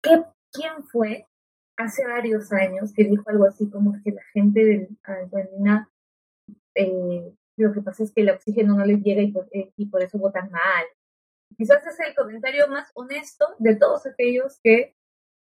[0.00, 1.26] ¿Quién fue
[1.76, 5.90] hace varios años que dijo algo así como que la gente de Argentina,
[6.74, 9.86] eh, lo que pasa es que el oxígeno no les llega y por, eh, y
[9.86, 10.84] por eso votan mal?
[11.56, 14.94] Quizás es el comentario más honesto de todos aquellos que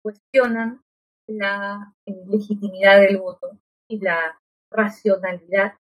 [0.02, 0.82] cuestionan
[1.28, 4.40] la eh, legitimidad del voto y la
[4.72, 5.74] racionalidad.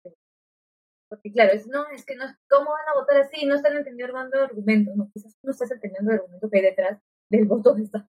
[1.10, 3.46] Porque claro, es, no, es que no, ¿cómo van a votar así?
[3.46, 7.00] No están entendiendo el argumentos, no, quizás no estás entendiendo el argumento que hay detrás
[7.30, 8.08] del voto de esta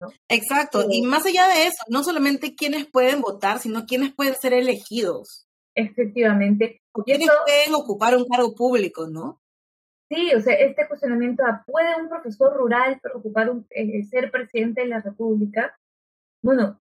[0.00, 0.08] ¿no?
[0.28, 4.52] Exacto, y más allá de eso, no solamente quiénes pueden votar, sino quiénes pueden ser
[4.52, 5.46] elegidos.
[5.74, 6.82] Efectivamente.
[6.92, 9.40] O quiénes pueden ocupar un cargo público, ¿no?
[10.08, 14.88] Sí, o sea, este cuestionamiento ¿puede un profesor rural ocupar un, eh, ser presidente de
[14.88, 15.76] la República?
[16.42, 16.80] Bueno,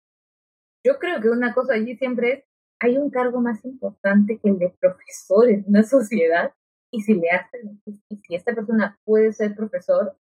[0.83, 2.43] yo creo que una cosa allí siempre es,
[2.85, 6.53] hay un cargo más importante que el de profesor en una sociedad,
[6.91, 10.15] y si le hacen, y si esta persona puede ser profesor,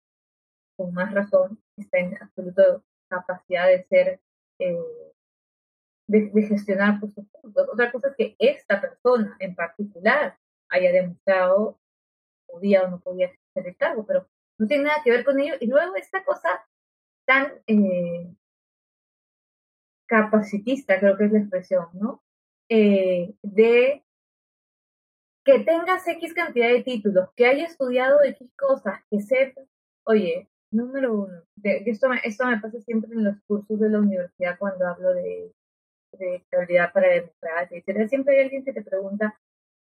[0.76, 4.20] con más razón está en absoluta capacidad de ser,
[4.58, 5.12] eh,
[6.08, 7.68] de, gestionar por sus puntos.
[7.72, 10.36] Otra cosa es que esta persona en particular
[10.70, 11.78] haya demostrado
[12.46, 14.26] podía o no podía hacer el cargo, pero
[14.58, 15.54] no tiene nada que ver con ello.
[15.60, 16.66] Y luego esta cosa
[17.26, 18.34] tan eh,
[20.06, 22.23] capacitista, creo que es la expresión, ¿no?
[22.68, 24.02] Eh, de
[25.44, 29.60] que tengas X cantidad de títulos, que haya estudiado X cosas, que sepa,
[30.04, 34.58] oye, número uno, esto, me, esto me pasa siempre en los cursos de la universidad
[34.58, 35.52] cuando hablo de,
[36.12, 38.08] de estabilidad para democracia, etc.
[38.08, 39.38] Siempre hay alguien que te pregunta,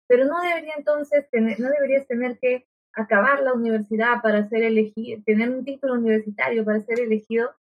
[0.08, 5.22] pero no debería entonces tener, no deberías tener que acabar la universidad para ser elegido,
[5.26, 7.52] tener un título universitario para ser elegido.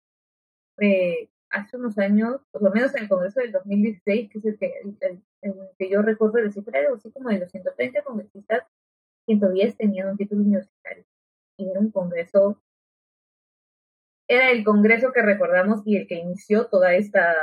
[0.79, 4.57] Eh, hace unos años, por lo menos en el Congreso del 2016, que es el
[4.57, 4.73] que,
[5.41, 8.63] el, que yo recuerdo de cifra, así como de los 130 congresistas,
[9.25, 11.05] 110 tenían un título universitario.
[11.57, 12.61] Y era un congreso,
[14.27, 17.35] era el congreso que recordamos y el que inició toda esta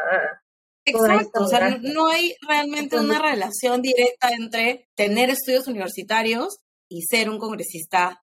[0.86, 6.58] Exacto, o sea, no hay realmente una relación directa entre tener estudios universitarios
[6.90, 8.22] y ser un congresista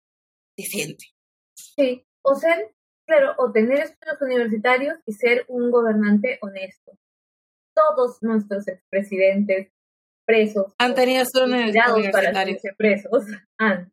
[0.55, 1.05] decente.
[1.55, 2.75] Sí, o ser,
[3.11, 6.93] claro, o tener estudios universitarios y ser un gobernante honesto.
[7.73, 9.71] Todos nuestros expresidentes
[10.25, 13.25] presos han tenido estudios universitarios para presos
[13.57, 13.91] han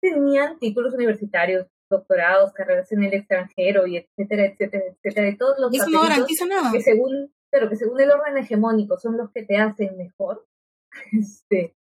[0.00, 5.72] tenían títulos universitarios doctorados, carreras en el extranjero y etcétera, etcétera, etcétera, de todos los
[5.72, 6.72] Eso no garantiza nada.
[6.72, 10.46] que según pero que según el orden hegemónico son los que te hacen mejor,
[11.12, 11.76] este,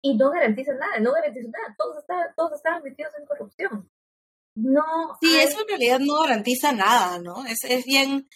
[0.00, 3.90] y no garantizan nada, no garantizan nada, todos, están, todos estaban metidos en corrupción.
[4.56, 4.82] No.
[5.20, 7.44] Sí, eso en realidad no garantiza nada, ¿no?
[7.46, 8.26] Es, es bien,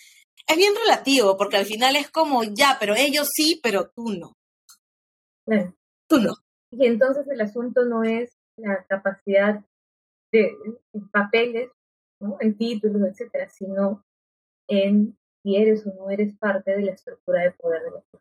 [0.46, 4.37] es bien relativo, porque al final es como, ya, pero ellos sí, pero tú no.
[6.06, 6.35] Tú no.
[6.70, 9.64] Y entonces el asunto no es la capacidad
[10.30, 10.56] de
[11.11, 11.70] papeles,
[12.20, 12.37] ¿no?
[12.40, 14.04] en títulos, etcétera, sino
[14.68, 18.20] en si eres o no eres parte de la estructura de poder de la sociedad.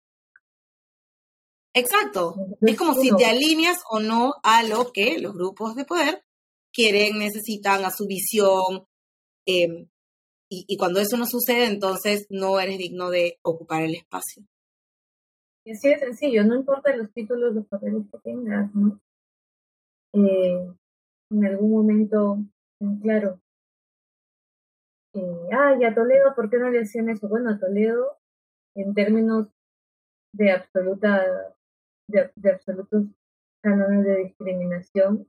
[1.74, 2.36] Exacto.
[2.62, 6.24] es como si te alineas o no a lo que los grupos de poder
[6.80, 8.86] quieren, necesitan, a su visión.
[9.46, 9.88] Em,
[10.52, 14.44] y, cuando eso no sucede, entonces no eres digno de ocupar el espacio.
[15.66, 19.00] Y así de sencillo, no importa los títulos, los papeles que tengas, ¿no?
[20.14, 20.74] Eh,
[21.32, 22.40] en algún momento,
[23.04, 23.40] claro,
[25.14, 27.28] eh, ay, a Toledo, ¿por qué no le decían eso?
[27.28, 28.18] Bueno, a Toledo,
[28.76, 29.50] en términos
[30.34, 31.56] de absoluta,
[32.08, 33.06] de, absolutos
[33.62, 35.28] cánones de discriminación,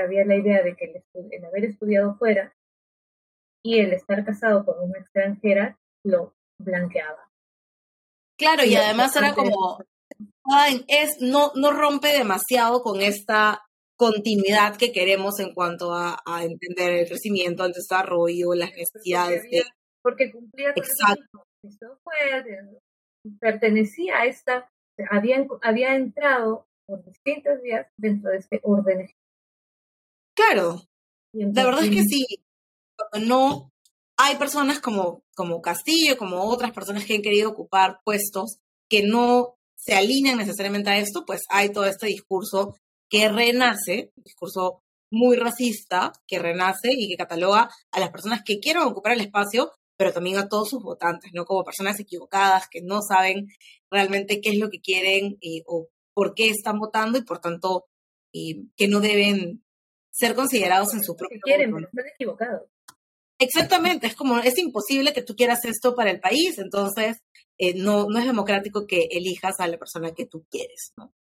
[0.00, 2.54] había la idea de que el, haber estudiado fuera
[3.64, 7.30] y el estar casado con una extranjera lo blanqueaba.
[8.36, 9.78] Claro, y, además era como,
[10.88, 13.62] es, no, no rompe demasiado con esta
[13.96, 19.42] continuidad que queremos en cuanto a, entender el crecimiento, el desarrollo, las necesidades.
[20.02, 21.46] Porque, cumplía con Exacto.
[23.40, 24.68] pertenecía a esta,
[25.10, 29.08] había, había entrado por distintas vías dentro de este orden.
[30.34, 30.82] Claro,
[31.32, 32.26] la verdad es que sí,
[33.20, 33.72] no
[34.16, 39.56] hay personas como, como Castillo, como otras personas que han querido ocupar puestos que no
[39.76, 42.76] se alinean necesariamente a esto, pues hay todo este discurso
[43.10, 48.60] que renace, un discurso muy racista, que renace y que cataloga a las personas que
[48.60, 51.44] quieren ocupar el espacio, pero también a todos sus votantes, ¿no?
[51.44, 53.48] Como personas equivocadas que no saben
[53.90, 57.86] realmente qué es lo que quieren eh, o por qué están votando y por tanto
[58.32, 59.63] eh, que no deben
[60.14, 62.62] ser considerados en su propio quieren, pero están equivocados.
[63.38, 67.18] Exactamente, es como, es imposible que tú quieras esto para el país, entonces
[67.58, 71.12] eh, no, no es democrático que elijas a la persona que tú quieres, ¿no?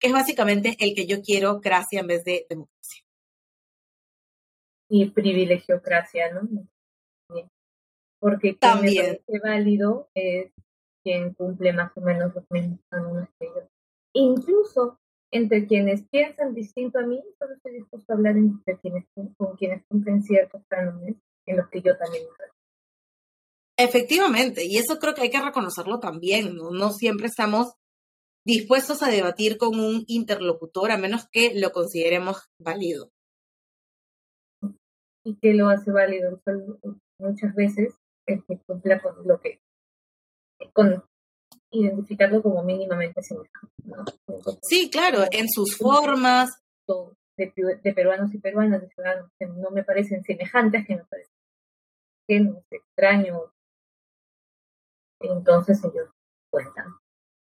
[0.00, 3.04] Que es básicamente el que yo quiero, gracia en vez de democracia.
[4.88, 6.48] Y privilegiocracia, ¿no?
[8.18, 9.20] Porque quien También.
[9.28, 10.50] me válido es
[11.02, 13.68] quien cumple más o menos los mismos cánones que yo.
[14.14, 14.98] Incluso
[15.34, 19.04] entre quienes piensan distinto a mí, solo estoy dispuesto a hablar entre quienes,
[19.36, 21.16] con quienes cumplen ciertos cánones
[21.46, 22.24] en los que yo también
[23.76, 26.70] Efectivamente, y eso creo que hay que reconocerlo también, ¿no?
[26.70, 27.74] No siempre estamos
[28.46, 33.10] dispuestos a debatir con un interlocutor a menos que lo consideremos válido.
[35.24, 36.40] ¿Y qué lo hace válido?
[37.18, 39.60] Muchas veces el que cumpla con lo que,
[40.72, 41.02] con
[41.74, 43.74] identificarlo como mínimamente semejante.
[43.84, 44.04] ¿no?
[44.62, 46.50] sí, claro, en sus formas.
[47.36, 51.34] De, de, peruanos y peruanas, de ciudadanos que no me parecen semejantes, que me parecen
[52.28, 53.50] ajenos, extraños.
[55.20, 56.10] Entonces ellos
[56.50, 56.94] cuentan.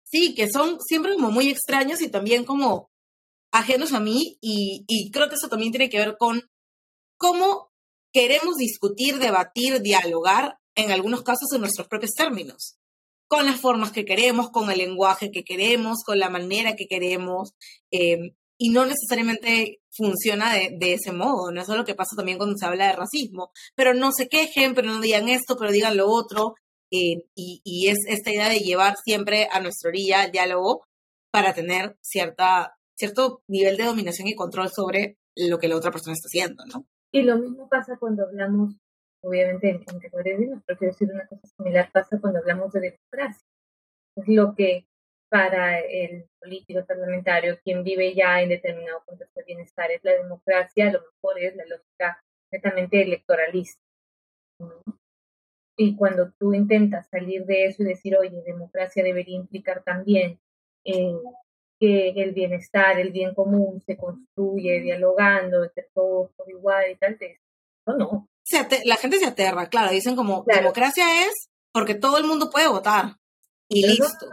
[0.02, 2.90] Sí, que son siempre como muy extraños y también como
[3.52, 6.42] ajenos a mí y, y creo que eso también tiene que ver con
[7.16, 7.70] cómo
[8.12, 12.76] queremos discutir, debatir, dialogar, en algunos casos en nuestros propios términos
[13.28, 17.54] con las formas que queremos, con el lenguaje que queremos, con la manera que queremos,
[17.90, 22.56] em, y no necesariamente funciona de, ese modo, no es lo que pasa también cuando
[22.56, 26.08] se habla de racismo, pero no se quejen, pero no digan esto, pero digan lo
[26.08, 26.54] otro,
[26.90, 30.86] em, y, es esta idea de llevar siempre a nuestra orilla el diálogo
[31.30, 36.14] para tener cierta, cierto nivel de dominación y control sobre lo que la otra persona
[36.14, 36.86] está haciendo, ¿no?
[37.12, 38.74] Y lo mismo pasa cuando hablamos
[39.22, 43.46] obviamente en, categorías de pero quiero decir una cosa similar pasa cuando hablamos de democracia.
[44.16, 44.86] Es lo que
[45.28, 50.88] para el político parlamentario, quien vive ya en determinado contexto de bienestar, es la democracia,
[50.88, 53.82] a lo mejor es la lógica netamente electoralista.
[55.76, 60.38] Y cuando tú intentas salir de eso y decir, oye, democracia debería implicar también
[60.84, 61.18] eh,
[61.78, 67.18] que el bienestar, el bien común se construye dialogando entre todos por igual y tal,
[67.86, 68.28] no, no,
[68.84, 73.16] la gente se aterra, claro, dicen como democracia es porque todo el mundo puede votar
[73.68, 74.28] y listo.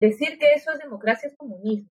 [0.00, 1.88] decir que eso es democracia es comunismo.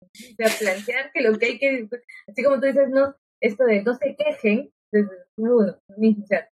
[0.00, 1.88] O sea, plantear que lo que hay que,
[2.28, 4.70] así como tú dices, no, esto de no se quejen,
[5.36, 6.48] uno mismo, o sea,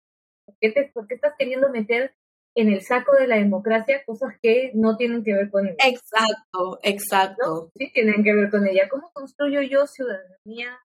[0.45, 2.13] ¿por qué, te, ¿por qué estás queriendo meter
[2.55, 5.77] en el saco de la democracia cosas que no tienen que ver con ella?
[5.85, 7.71] Exacto, exacto.
[7.75, 8.87] Sí, tienen que ver con ella.
[8.89, 10.79] ¿Cómo construyo yo ciudadanía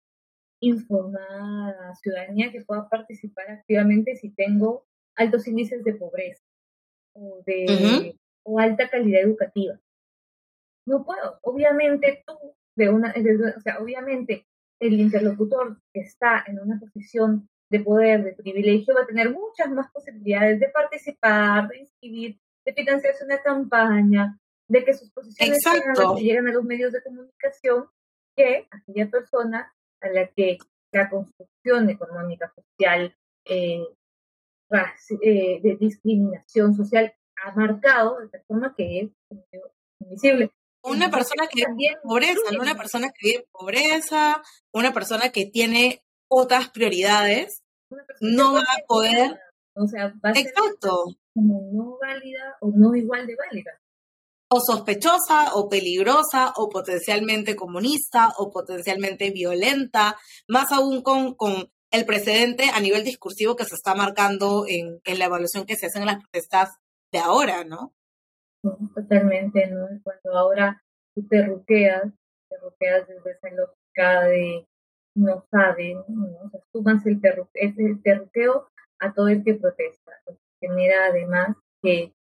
[0.61, 4.85] informada, ciudadanía que pueda participar activamente si tengo
[5.17, 6.43] altos índices de pobreza
[7.15, 9.79] o de o alta calidad educativa.
[10.87, 11.39] No puedo.
[11.43, 12.35] Obviamente tú,
[12.77, 13.15] de una,
[13.57, 14.47] o sea, obviamente
[14.81, 19.71] el interlocutor que está en una posición de poder, de privilegio, va a tener muchas
[19.71, 25.61] más posibilidades de participar, de inscribir, de financiarse una campaña, de que sus posiciones
[26.19, 27.87] lleguen a los medios de comunicación,
[28.37, 30.59] que aquella persona a la que
[30.93, 33.85] la construcción económica, social, eh,
[35.23, 37.13] eh, de discriminación social
[37.45, 39.11] ha marcado de forma que es
[40.01, 40.51] invisible.
[40.83, 45.47] Una persona que vive en pobreza, una persona que vive en pobreza, una persona que
[45.47, 47.63] tiene otras prioridades,
[48.21, 49.39] no va a poder.
[49.75, 51.05] O sea, va a Exacto.
[51.35, 53.80] como no válida o no igual de válida
[54.53, 60.17] o sospechosa o peligrosa o potencialmente comunista o potencialmente violenta,
[60.49, 65.19] más aún con, con el precedente a nivel discursivo que se está marcando en, en
[65.19, 66.79] la evaluación que se hace en las protestas
[67.13, 67.95] de ahora, ¿no?
[68.95, 69.87] Totalmente, ¿no?
[70.03, 70.83] Cuando ahora
[71.15, 72.13] tú te ruqueas,
[72.49, 74.67] te ruqueas desde esa lógica de
[75.15, 76.51] no saben, ¿no?
[76.73, 77.21] O el,
[77.55, 80.13] es el terruqueo a todo el que protesta,
[80.61, 82.13] genera además que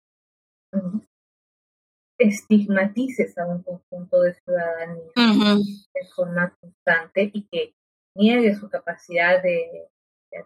[2.20, 7.74] estigmatices a un conjunto de ciudadanía de forma constante y que
[8.16, 9.88] niegue su capacidad de,
[10.32, 10.46] de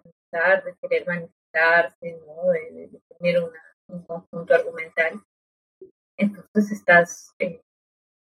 [0.65, 2.51] de querer manifestarse, ¿no?
[2.51, 3.43] de, tener
[3.87, 5.21] un conjunto argumental,
[6.17, 7.61] entonces estás eh,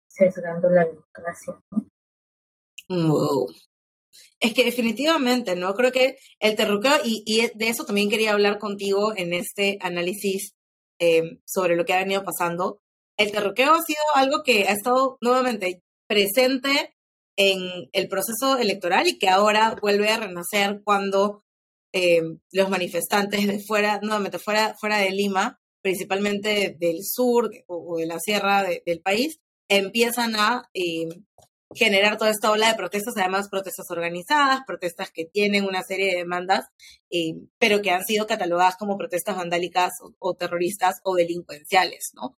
[0.09, 1.61] sesgando la democracia.
[2.89, 3.49] Wow.
[4.41, 5.75] Es que definitivamente, ¿no?
[5.75, 10.55] Creo que el terruqueo, y, y de eso también quería hablar contigo en este análisis
[10.99, 12.81] eh, sobre lo que ha venido pasando,
[13.21, 16.95] el terroqueo ha sido algo que ha estado nuevamente presente
[17.37, 21.45] en el proceso electoral y que ahora vuelve a renacer cuando
[21.93, 28.07] eh, los manifestantes de fuera, nuevamente fuera, fuera de Lima, principalmente del sur o, de
[28.07, 31.09] la sierra del país, empiezan a, eh,
[31.75, 36.19] generar toda esta ola de protestas, además protestas organizadas, protestas que tienen una serie de
[36.19, 36.67] demandas,
[37.11, 42.37] eh, pero que han sido catalogadas como protestas vandálicas o, terroristas o delincuenciales, ¿no?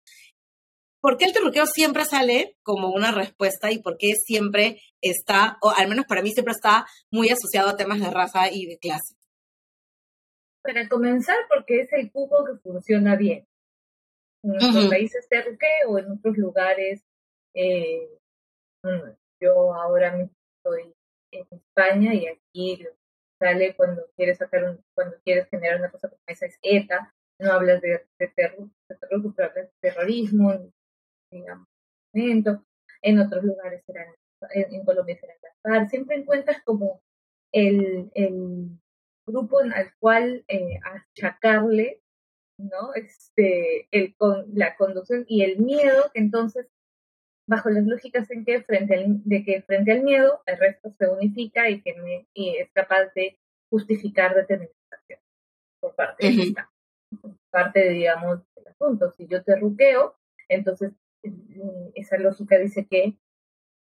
[1.01, 5.71] ¿Por qué el terruqueo siempre sale como una respuesta y por qué siempre está, o
[5.71, 9.15] al menos para mí siempre está muy asociado a temas de raza y de clase?
[10.61, 13.47] Para comenzar, porque es el cubo que funciona bien.
[14.43, 17.03] En nuestros países terruqueo o en otros lugares
[17.55, 18.07] eh,
[19.39, 20.93] yo ahora mismo estoy
[21.31, 22.85] en España y aquí
[23.39, 27.51] sale cuando quieres sacar un, cuando quieres generar una cosa como esa es ETA, no
[27.51, 30.71] hablas de, de, terror, de terror, pero hablas de terrorismo,
[31.31, 31.67] digamos,
[32.13, 34.07] en otros lugares serán,
[34.51, 37.01] en, Colombia será la siempre encuentras como
[37.51, 38.69] el, el
[39.25, 42.01] grupo al cual eh, achacarle
[42.69, 42.93] ¿no?
[42.93, 46.67] Este, el, con, la conducción y el miedo que entonces
[47.47, 51.07] bajo las lógicas en que frente al, de que frente al miedo el resto se
[51.07, 55.25] unifica y que y es capaz de justificar determinadas acciones
[55.79, 56.71] por parte de esta
[57.49, 59.11] parte digamos del asunto.
[59.11, 60.15] Si yo te ruqueo
[60.47, 60.93] entonces
[61.95, 63.17] esa lógica dice que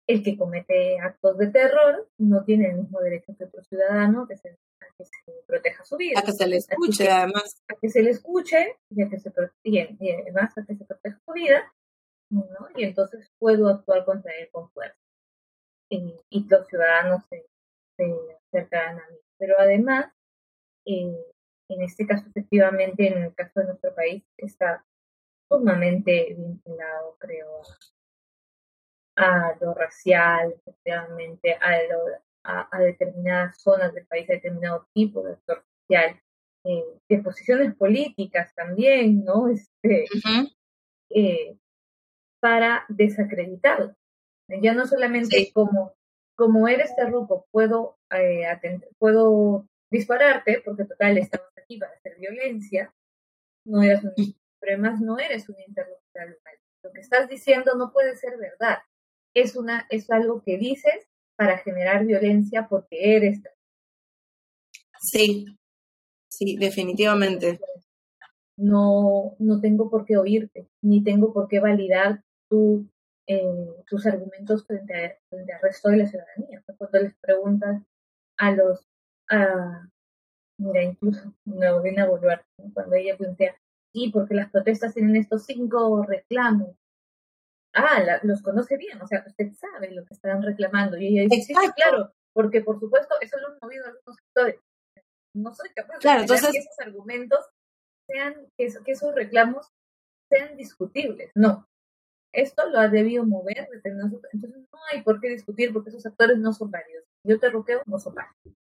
[0.06, 4.36] el que comete actos de terror no tiene el mismo derecho que otro ciudadano que
[4.36, 6.18] se, a que se proteja su vida.
[6.18, 7.62] A que se le escuche, además.
[7.68, 11.20] A que se le escuche y a que se, y además a que se proteja
[11.24, 11.72] su vida
[12.76, 14.98] y entonces puedo actuar contra él con fuerza.
[15.90, 17.44] Y, los ciudadanos se,
[18.46, 19.18] acercarán a mí.
[19.38, 20.10] Pero además,
[20.86, 21.14] eh,
[21.68, 24.84] en este caso, efectivamente, en el caso de nuestro país, está
[25.58, 27.62] sumamente vinculado, creo,
[29.16, 35.32] a lo racial, efectivamente, a, lo, a, determinadas zonas del país, a determinado tipo de
[35.32, 36.20] actor social,
[36.64, 39.48] eh, de posiciones políticas también, ¿no?
[39.52, 40.06] Este,
[41.10, 41.58] eh,
[42.40, 43.94] para desacreditarlo.
[44.48, 45.92] Ya no solamente como,
[46.36, 48.46] como eres terruco, puedo, eh,
[48.98, 52.92] puedo dispararte, porque total estamos aquí para hacer violencia,
[53.66, 54.14] no eres un,
[54.62, 56.38] pero además no eres un interlocutor
[56.84, 58.78] Lo que estás diciendo no puede ser verdad.
[59.34, 63.40] Es, una, es algo que dices para generar violencia porque eres.
[65.00, 65.46] Sí,
[66.28, 67.58] sí, definitivamente.
[68.56, 72.22] No, no tengo por qué oírte, ni tengo por qué validar
[73.26, 76.62] eh, tus argumentos frente, a, frente al resto de la ciudadanía.
[76.78, 77.82] Cuando les preguntas
[78.36, 78.86] a los,
[79.28, 79.88] a,
[80.58, 82.44] mira, incluso me voy a volver,
[82.74, 83.56] cuando ella plantea,
[83.92, 86.76] sí, porque las protestas tienen estos cinco reclamos.
[87.74, 90.98] Ah, los conoce bien, o sea, usted sabe lo que están reclamando.
[90.98, 94.60] Y ella dice, sí, claro, porque por supuesto eso lo han movido algunos sectores.
[95.34, 96.50] No soy capaz claro, de entonces...
[96.52, 97.44] que esos argumentos
[98.06, 99.72] sean, que, que esos reclamos
[100.30, 101.30] sean discutibles.
[101.34, 101.66] No,
[102.32, 106.52] esto lo ha debido mover, entonces no hay por qué discutir porque esos actores no
[106.52, 107.04] son válidos.
[107.24, 108.56] Yo te roqueo, no son válidos.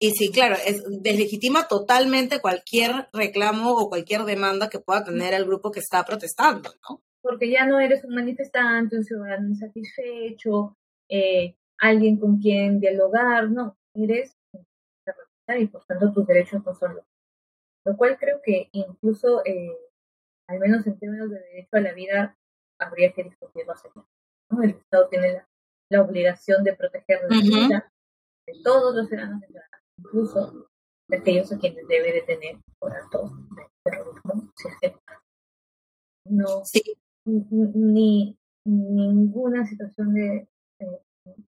[0.00, 5.44] Y sí, claro, es, deslegitima totalmente cualquier reclamo o cualquier demanda que pueda tener el
[5.44, 7.02] grupo que está protestando, ¿no?
[7.20, 10.76] Porque ya no eres un manifestante, un ciudadano insatisfecho,
[11.08, 14.38] eh, alguien con quien dialogar, no, eres
[15.56, 17.04] y por tanto tus derechos no son los.
[17.84, 19.76] Lo cual creo que incluso, eh,
[20.46, 22.36] al menos en términos de derecho a la vida,
[22.78, 23.88] habría que discutirlo así.
[23.94, 24.62] ¿no?
[24.62, 25.44] El Estado tiene
[25.88, 27.92] la, obligación de proteger la vida
[28.46, 29.42] de todos los ciudadanos,
[29.98, 30.68] incluso
[31.10, 34.52] aquellos a quienes debe de tener por actos de terrorismo,
[36.24, 36.82] no, sí.
[37.24, 40.48] ni ninguna situación de,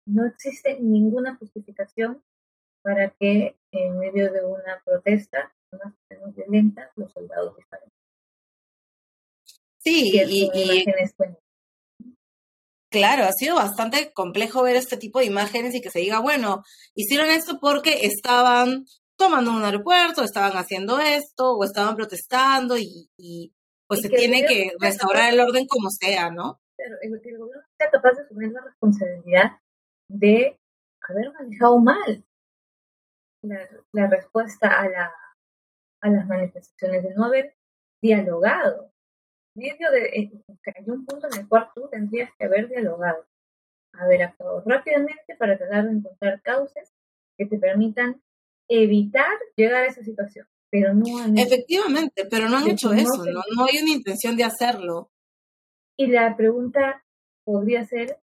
[0.07, 2.23] no existe ninguna justificación
[2.83, 7.91] para que en medio de una protesta, una menos violenta, los soldados disparen.
[9.79, 10.85] Sí, y,
[12.91, 16.63] claro, ha sido bastante complejo ver este tipo de imágenes y que se diga, bueno,
[16.95, 18.85] hicieron esto porque estaban
[19.17, 23.09] tomando un aeropuerto, estaban haciendo esto, o estaban protestando y,
[23.89, 26.61] pues se tiene que restaurar el orden como sea, ¿no?
[26.77, 29.53] Pero el, el gobierno sea capaz de asumir la responsabilidad
[30.09, 30.59] de
[31.09, 32.25] haber manejado mal
[33.43, 35.13] la, la respuesta a, la,
[36.03, 37.55] a las manifestaciones, de no haber
[38.03, 38.93] dialogado,
[39.57, 43.27] medio de, hay un punto en el cual tú tendrías que haber dialogado,
[43.93, 46.93] haber actuado rápidamente para tratar de encontrar causas
[47.37, 48.23] que te permitan
[48.69, 50.47] evitar llegar a esa situación.
[50.71, 54.45] Pero no han Efectivamente, pero no han hecho eso, no, no hay una intención de
[54.45, 55.11] hacerlo.
[55.97, 57.05] Y la pregunta
[57.45, 58.19] podría ser,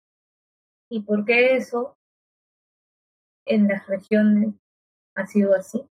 [0.91, 1.97] ¿y por qué eso
[3.47, 4.55] en las regiones
[5.15, 5.87] ha sido así?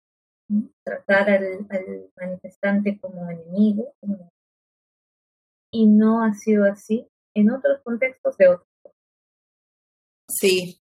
[0.84, 4.30] Tratar al, al manifestante como enemigo, como
[5.76, 8.68] y no ha sido así en otros contextos de otros.
[10.26, 10.80] Sí,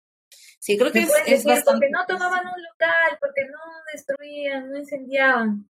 [0.60, 1.86] sí, creo que es, bastante...
[1.86, 3.58] Porque no tomaban un local, porque no
[3.90, 5.66] destruían, no incendiaban.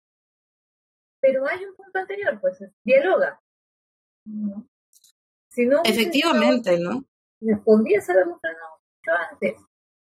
[1.22, 3.40] Pero hay un punto anterior, pues, dialoga.
[5.52, 7.06] Si no, Efectivamente, ¿no?
[7.64, 9.54] podría ser algo mucho antes.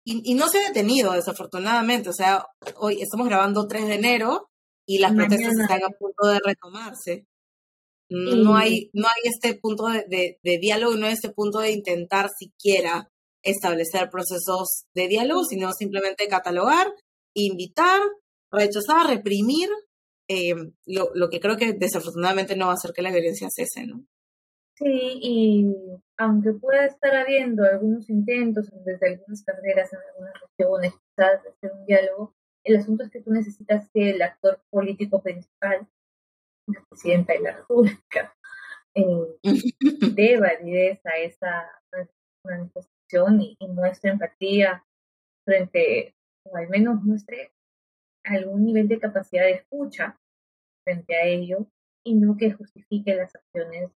[0.04, 2.08] Y, no se ha detenido, desafortunadamente.
[2.08, 2.46] O sea,
[2.76, 4.50] hoy estamos grabando 3 de enero
[4.86, 7.26] y las protestas están a punto de retomarse.
[8.12, 12.28] No hay, no hay este punto de, de, diálogo, no hay este punto de intentar
[12.36, 13.10] siquiera
[13.42, 16.92] establecer procesos de diálogo, sino simplemente catalogar,
[17.34, 18.00] invitar,
[18.50, 19.68] rechazar, reprimir,
[20.28, 20.54] eh,
[20.86, 24.04] lo, lo que creo que desafortunadamente no va a hacer que la violencia cese, ¿no?
[24.74, 25.76] Sí, y
[26.16, 31.72] aunque pueda estar habiendo algunos intentos desde algunas carreras en algunas regiones, quizás de hacer
[31.72, 32.34] un diálogo,
[32.64, 35.86] el asunto es que tú necesitas que el actor político principal,
[36.66, 38.34] la presidenta de la República,
[38.94, 39.38] eh,
[40.14, 41.70] dé validez a esa
[42.44, 44.84] manifestación y, y muestre empatía
[45.44, 47.52] frente, o al menos muestre
[48.24, 50.18] algún nivel de capacidad de escucha
[50.84, 51.66] frente a ello
[52.04, 53.90] y no que justifique las acciones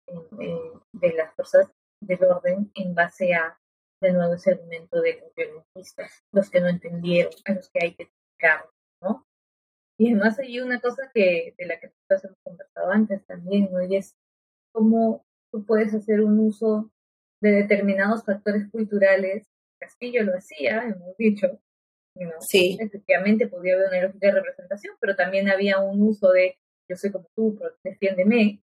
[0.91, 3.57] de las fuerzas del orden en base a,
[4.01, 7.95] de nuevo, ese argumento de los violentistas, los que no entendieron, a los que hay
[7.95, 8.72] que explicar, ¿no?
[9.97, 13.83] Y además hay una cosa que de la que nosotros hemos conversado antes también, ¿no?
[13.83, 14.15] Y es
[14.71, 16.91] cómo tú puedes hacer un uso
[17.41, 19.45] de determinados factores culturales.
[19.79, 21.59] Castillo lo hacía, hemos dicho,
[22.15, 22.31] ¿no?
[22.39, 22.77] Sí.
[22.79, 26.57] Efectivamente podía haber una lógica de representación, pero también había un uso de
[26.89, 28.61] yo soy como tú, defiéndeme.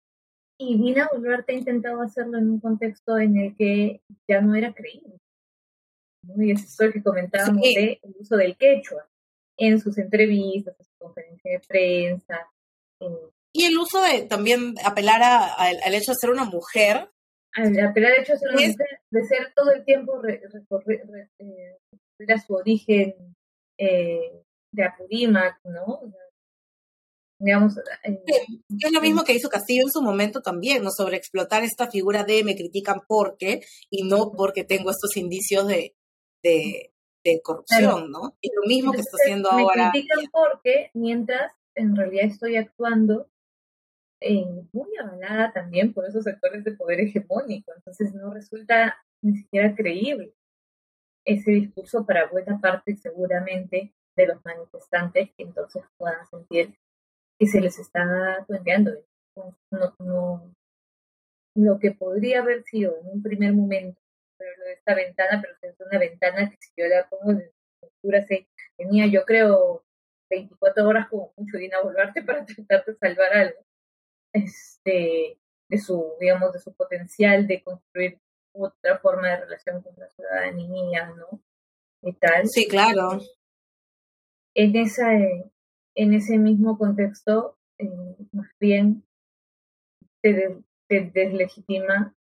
[0.60, 4.74] Y Dina Boluarte ha intentado hacerlo en un contexto en el que ya no era
[4.74, 5.18] creíble.
[6.36, 9.08] Y eso es lo que comentábamos de el uso del quechua
[9.58, 12.50] en sus entrevistas, en sus conferencias de prensa.
[13.54, 15.22] Y el uso de también apelar
[15.58, 17.10] al hecho de ser una mujer.
[17.54, 21.78] Al apelar al hecho de ser una mujer, de ser todo el tiempo recorrer eh,
[22.34, 23.36] a su origen
[23.78, 26.02] eh, de Apurímac, ¿no?
[27.40, 27.78] digamos.
[28.04, 28.24] Eh,
[28.70, 30.92] es lo mismo que hizo Castillo en su momento también, ¿no?
[30.92, 35.96] Sobre explotar esta figura de me critican porque y no porque tengo estos indicios de,
[36.44, 36.94] de,
[37.44, 38.36] corrupción, ¿no?
[38.42, 39.86] Y lo mismo que está haciendo ahora.
[39.86, 43.30] Me critican porque mientras en realidad estoy actuando
[44.20, 49.76] eh, muy avalada también por esos sectores de poder hegemónico, entonces no resulta ni siquiera
[49.76, 50.34] creíble
[51.28, 56.74] ese discurso para buena parte seguramente de los manifestantes que entonces puedan sentir
[57.38, 58.92] que se les está planteando.
[59.36, 60.56] No, no,
[61.56, 64.00] lo que podría haber sido en un primer momento,
[64.38, 67.52] pero lo de esta ventana, pero es una ventana que si yo la pongo de
[67.82, 69.84] estructura, se tenía yo creo
[70.30, 73.60] 24 horas como mucho Dina Boluarte para tratar de salvar algo
[74.34, 78.20] este, de su, digamos, de su potencial de construir
[78.54, 81.42] otra forma de relación con la ciudadanía, ¿no?
[82.02, 82.48] Y tal.
[82.48, 83.20] Sí, claro.
[84.56, 89.04] En esa, en ese mismo contexto, eh, más bien
[90.22, 92.16] te, deslegitima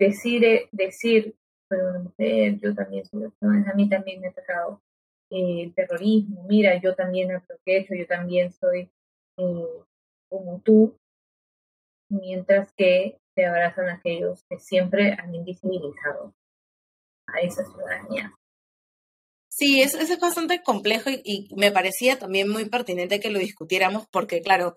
[0.00, 1.36] decir, eh, decir,
[1.68, 4.82] pero una mujer, yo también soy a mí también me ha atacado
[5.30, 8.90] eh, el terrorismo, mira, yo también aprovecho, yo también soy
[10.28, 10.98] como tú,
[12.10, 16.34] mientras que te abrazan aquellos que siempre han invisibilizado
[17.26, 18.34] a esa ciudadanía.
[19.48, 24.42] Sí, es, es bastante complejo y, me parecía también muy pertinente que lo discutiéramos porque,
[24.42, 24.76] claro,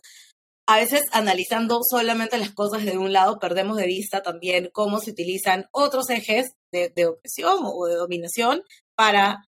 [0.66, 5.12] a veces analizando solamente las cosas de un lado, perdemos de vista también cómo se
[5.12, 8.64] utilizan otros ejes de, de opresión o de dominación
[8.96, 9.50] para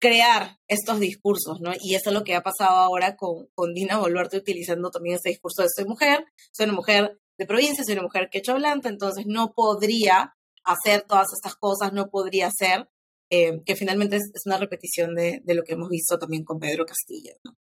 [0.00, 1.72] crear estos discursos, ¿no?
[1.80, 5.28] Y eso es lo que ha pasado ahora con, con Dina Boluarte utilizando también ese
[5.28, 9.26] discurso de soy mujer, soy una mujer de provincia, soy una mujer quechua blanca, entonces
[9.26, 12.88] no podría hacer todas estas cosas, no podría ser
[13.30, 16.84] eh, que finalmente es, una repetición de, de, lo que hemos visto también con Pedro
[16.84, 17.34] Castillo.
[17.44, 17.56] ¿no?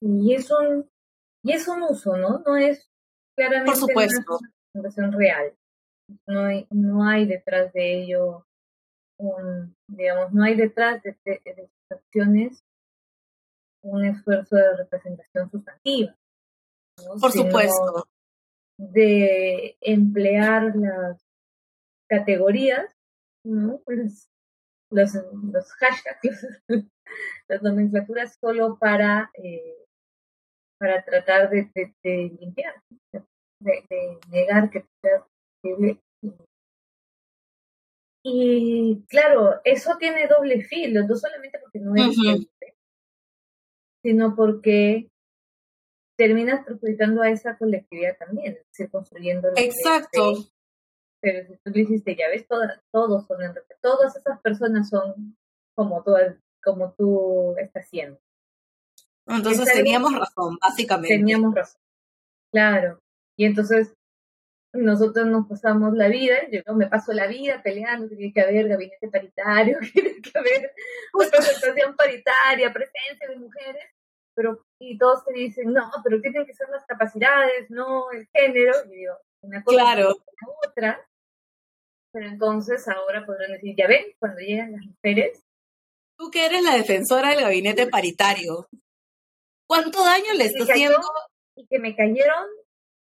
[0.00, 0.88] Y es un,
[1.46, 2.40] y es un uso, ¿no?
[2.44, 2.90] No es
[3.36, 4.38] claramente Por supuesto.
[4.38, 5.56] una representación real.
[6.26, 8.44] No hay, no hay detrás de ello
[9.18, 12.64] un, digamos, no hay detrás de, de, de sus acciones
[13.82, 16.16] un esfuerzo de representación sustantiva.
[17.20, 18.08] Por supuesto.
[18.78, 21.24] De emplear las
[22.10, 22.92] categorías,
[23.44, 23.78] ¿no?
[23.84, 24.28] Pues
[24.90, 26.46] los, los hashtags,
[27.48, 29.85] las nomenclaturas solo para, eh,
[30.78, 32.74] para tratar de, de, limpiar,
[33.60, 35.26] de, negar que sea
[35.62, 36.00] posible.
[38.22, 42.16] Y claro, eso tiene doble filo, no solamente porque no es
[44.02, 45.10] sino porque
[46.16, 50.46] terminas perjudicando a esa colectividad también, es decir, construyendo Exacto.
[51.20, 53.38] Pero si tú le hiciste, ya ves, todas, todos son,
[53.82, 55.36] todas esas personas son
[55.74, 58.20] como, todas, como tú estás haciendo.
[59.26, 61.16] Entonces teníamos razón, básicamente.
[61.16, 61.80] Teníamos razón,
[62.52, 63.00] claro.
[63.36, 63.92] Y entonces
[64.72, 69.08] nosotros nos pasamos la vida, yo me paso la vida peleando, tiene que haber gabinete
[69.08, 70.72] paritario, tiene que haber
[71.18, 73.84] representación paritaria, presencia de mujeres,
[74.34, 78.72] pero y todos te dicen, no, pero tienen que ser las capacidades, no el género,
[78.86, 80.08] y digo, una cosa claro.
[80.08, 81.08] la otra,
[82.12, 85.42] pero entonces ahora podrán decir, ya ven, cuando llegan las mujeres.
[86.18, 88.68] Tú que eres la defensora del gabinete paritario,
[89.66, 91.00] ¿cuánto daño le está haciendo?
[91.54, 92.46] Y que me cayeron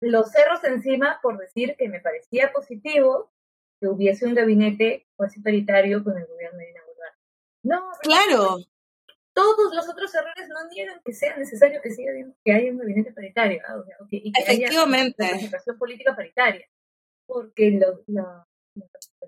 [0.01, 3.31] los cerros encima por decir que me parecía positivo
[3.79, 6.81] que hubiese un gabinete cuasi paritario con el gobierno de Dina
[7.63, 8.57] No, claro.
[9.33, 12.11] Todos los otros errores no niegan que sea necesario que siga
[12.43, 15.23] que haya un gabinete paritario ah, y que Efectivamente.
[15.23, 16.67] haya representación política paritaria.
[17.25, 18.47] Porque lo, la,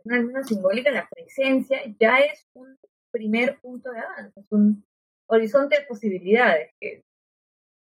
[0.03, 2.77] la simbólica, la presencia, ya es un
[3.11, 4.83] primer punto de avance, es un
[5.27, 6.73] horizonte de posibilidades.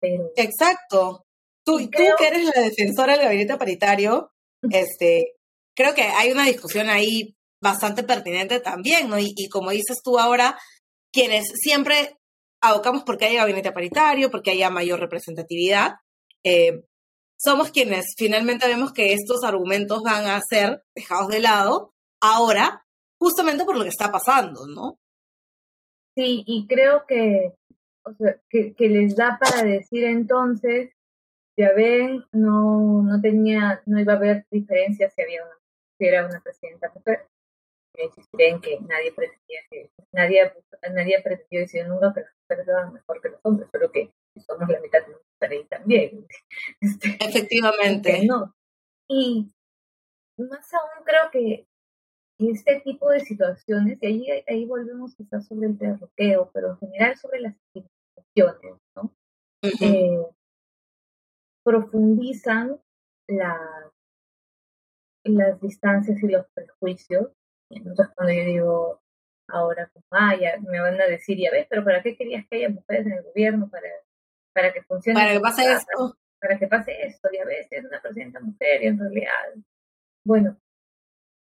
[0.06, 0.32] Pero...
[0.36, 1.26] Exacto.
[1.66, 4.32] Tú, tú que eres la defensora del gabinete paritario,
[4.70, 5.34] este,
[5.76, 9.18] creo que hay una discusión ahí bastante pertinente también, ¿no?
[9.18, 10.58] Y, como dices tú ahora,
[11.12, 12.18] quienes siempre
[12.62, 15.96] abocamos porque haya gabinete paritario, porque haya mayor representatividad,
[16.44, 16.84] eh,
[17.38, 22.86] somos quienes finalmente vemos que estos argumentos van a ser dejados de lado ahora,
[23.20, 25.00] justamente por lo que está pasando, ¿no?
[26.16, 27.54] Sí, y creo que,
[28.06, 30.92] o sea, que, que les da para decir entonces
[31.58, 35.56] ya ven, no, no tenía, no iba a haber diferencia si había una,
[35.98, 37.28] si era una presidenta mujer.
[37.98, 40.54] Insistiré que nadie pretendía que, nadie,
[40.94, 44.12] nadie pretendió decir nunca que las mujeres eran mejor que los hombres, pero que
[44.46, 46.28] somos la mitad de los ahí también.
[46.82, 48.26] Este, Efectivamente.
[48.26, 48.54] No.
[49.08, 49.50] Y
[50.38, 51.66] más aún creo que
[52.38, 57.18] este tipo de situaciones, y ahí, ahí volvemos quizás sobre el derroqueo, pero en general
[57.18, 57.56] sobre las
[58.96, 59.16] ¿no?
[61.64, 62.80] profundizan
[63.28, 63.60] la,
[65.24, 67.32] las distancias y los prejuicios.
[67.72, 69.02] Entonces cuando yo digo
[69.48, 73.08] ahora, ah, me van a decir, ya ves, pero ¿para qué querías que haya mujeres
[73.08, 73.90] en el gobierno para,
[74.54, 75.20] para que funcione?
[75.20, 76.18] Para que pase esto.
[76.40, 79.56] Para que pase esto, ya ves, es una presidenta mujer y en realidad,
[80.24, 80.58] bueno,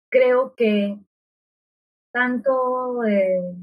[0.09, 0.97] creo que
[2.11, 3.55] tanto eh,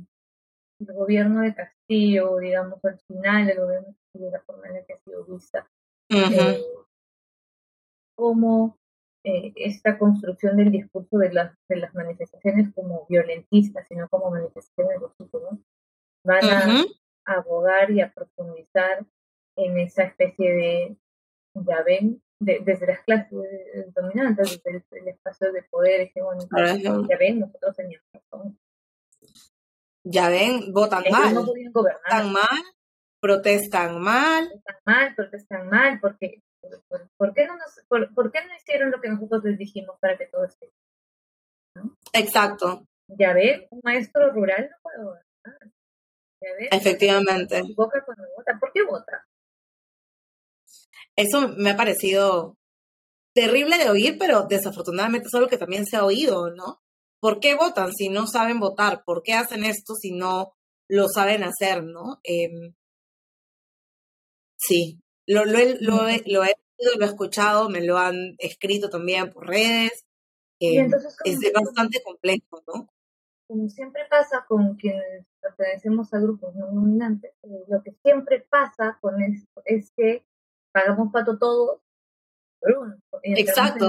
[0.81, 4.95] el gobierno de Castillo, digamos, al final del gobierno de la forma en la que
[4.95, 5.69] ha sido vista,
[6.11, 6.63] eh,
[8.17, 8.77] cómo
[9.25, 15.01] eh, esta construcción del discurso de las, de las manifestaciones como violentistas, sino como manifestaciones
[15.01, 15.59] legítimas,
[16.25, 16.85] van a
[17.25, 19.07] abogar y a profundizar
[19.57, 20.97] en esa especie de,
[21.55, 23.31] ya ven, desde las clases
[23.95, 28.59] dominantes, desde el, espacio de poder hegemónico, ya ven, nosotros teníamos razón.
[30.11, 31.35] Ya ven, votan mal.
[31.35, 31.45] No.
[31.45, 32.63] Votan mal
[33.21, 34.49] protestan mal.
[34.49, 36.43] Protestan mal, protestan mal, porque
[37.17, 40.27] ¿por, qué no nos, por, qué no hicieron lo que nosotros les dijimos para que
[40.27, 40.71] todo esté?
[42.13, 42.87] Exacto.
[43.09, 45.25] Ya ve, un maestro rural no puede votar.
[46.41, 46.69] ¿Ya ve?
[46.71, 47.63] Efectivamente.
[47.75, 48.59] Boca cuando vota.
[48.59, 49.27] ¿Por qué vota?
[51.17, 52.57] Eso me ha parecido
[53.35, 56.81] terrible de oír, pero desafortunadamente es algo que también se ha oído, ¿no?
[57.21, 59.03] ¿Por qué votan si no saben votar?
[59.05, 60.53] ¿Por qué hacen esto si no
[60.89, 62.21] lo saben hacer, no?
[62.25, 62.73] Eh,
[64.61, 68.89] Sí, lo, lo, he, lo, he, lo he lo he escuchado, me lo han escrito
[68.89, 70.05] también por redes.
[70.61, 70.87] Eh,
[71.25, 72.89] es bastante complejo, ¿no?
[73.47, 78.99] Como siempre pasa con quienes pertenecemos a grupos no dominantes, eh, lo que siempre pasa
[79.01, 80.27] con esto es que
[80.73, 81.81] pagamos pato todos
[82.61, 82.97] por uno.
[83.23, 83.89] Exacto.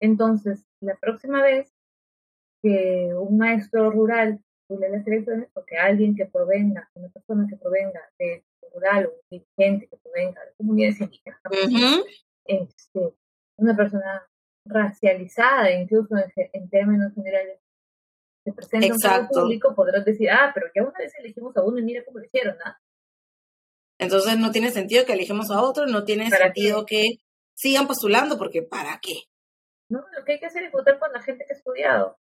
[0.00, 1.72] Entonces, la próxima vez
[2.62, 8.00] que un maestro rural de las elecciones, porque alguien que provenga, una persona que provenga
[8.18, 11.40] de rural o un dirigente que provenga de comunidades indígenas,
[12.44, 13.14] este,
[13.58, 14.26] una persona
[14.66, 17.58] racializada, incluso en, términos generales,
[18.44, 21.78] se presenta en un público, podrás decir, ah, pero ya una vez elegimos a uno
[21.78, 22.78] y mira cómo lo hicieron, ¿ah?
[23.98, 27.18] Entonces no tiene sentido que elegimos a otro, no tiene sentido que
[27.54, 29.14] sigan postulando, porque ¿para qué?
[29.88, 32.18] No, lo que hay que hacer es votar por la gente que ha estudiado.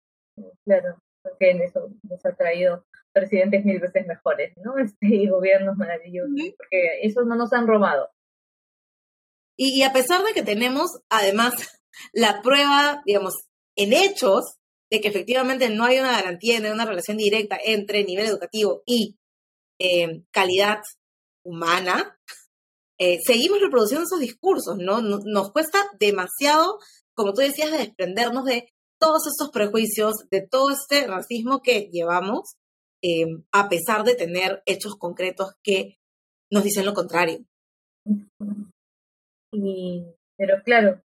[0.65, 4.77] Claro, porque en eso nos ha traído presidentes mil veces mejores, ¿no?
[4.85, 8.11] Este, y gobiernos maravillosos, porque esos no nos han robado.
[9.57, 11.55] Y, a pesar de que tenemos, además,
[12.13, 13.35] la prueba, digamos,
[13.77, 14.59] en hechos,
[14.91, 18.83] de que efectivamente no hay una garantía, no hay una relación directa entre nivel educativo
[18.87, 19.17] y
[19.81, 20.81] eh, calidad
[21.45, 22.19] humana,
[22.99, 25.01] eh, seguimos reproduciendo esos discursos, ¿no?
[25.03, 26.79] Nos cuesta demasiado
[27.15, 28.74] como tú decías, de desprendernos de
[29.05, 32.57] todos estos prejuicios, de todo este racismo que llevamos,
[33.03, 35.99] eh, a pesar de tener hechos concretos que
[36.51, 37.45] nos dicen lo contrario.
[39.53, 40.07] Y,
[40.39, 41.03] pero claro,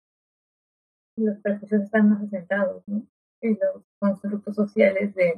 [1.17, 3.05] los prejuicios están más asentados, ¿no?
[3.43, 5.35] En los constructos sociales de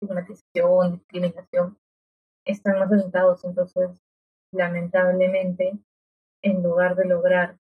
[0.00, 1.78] estigmatización, discriminación,
[2.46, 3.44] están más asentados.
[3.44, 4.00] Entonces,
[4.50, 5.78] lamentablemente,
[6.42, 7.58] en lugar de lograr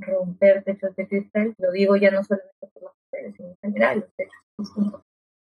[0.00, 4.00] romper techos de cristal, lo digo ya no solamente por las mujeres, sino en general,
[4.00, 5.02] los techos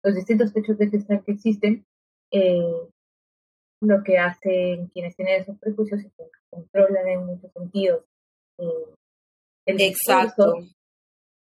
[0.05, 1.85] los distintos techos de cristal que existen,
[2.33, 2.89] eh,
[3.81, 8.05] lo que hacen quienes tienen esos prejuicios y que controlan en muchos sentidos
[8.59, 8.95] eh,
[9.67, 10.55] el Exacto.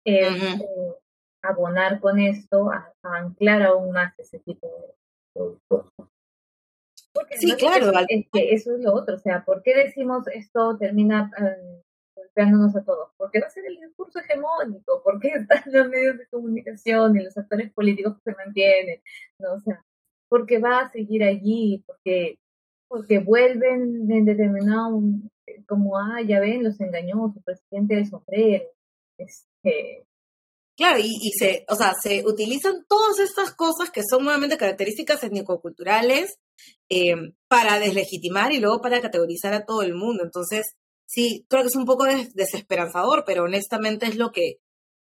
[0.03, 0.95] es eh,
[1.43, 4.67] abonar con esto, a, anclar aún más ese tipo
[5.35, 5.93] de, discursos.
[7.39, 7.91] sí, claro.
[8.09, 11.83] Es que eso es lo otro, o sea, ¿por qué decimos esto termina eh,
[12.17, 13.11] golpeándonos a todos?
[13.17, 17.37] Porque va a ser el discurso hegemónico, porque están los medios de comunicación y los
[17.37, 19.01] actores políticos que se mantienen,
[19.39, 19.53] ¿no?
[19.53, 19.83] O sea,
[20.29, 22.37] porque va a seguir allí, porque,
[22.89, 24.99] porque vuelven en determinado,
[25.67, 28.65] como, ah, ya ven, los engañó su presidente del sombrero.
[29.17, 30.07] Este,
[30.77, 35.23] Claro, y, y, se, o sea, se utilizan todas estas cosas que son nuevamente características
[35.23, 36.37] étnico-culturales
[36.87, 37.15] eh,
[37.47, 40.23] para deslegitimar y luego para categorizar a todo el mundo.
[40.23, 40.75] Entonces,
[41.07, 44.59] sí, creo que es un poco desesperanzador, pero honestamente es lo que,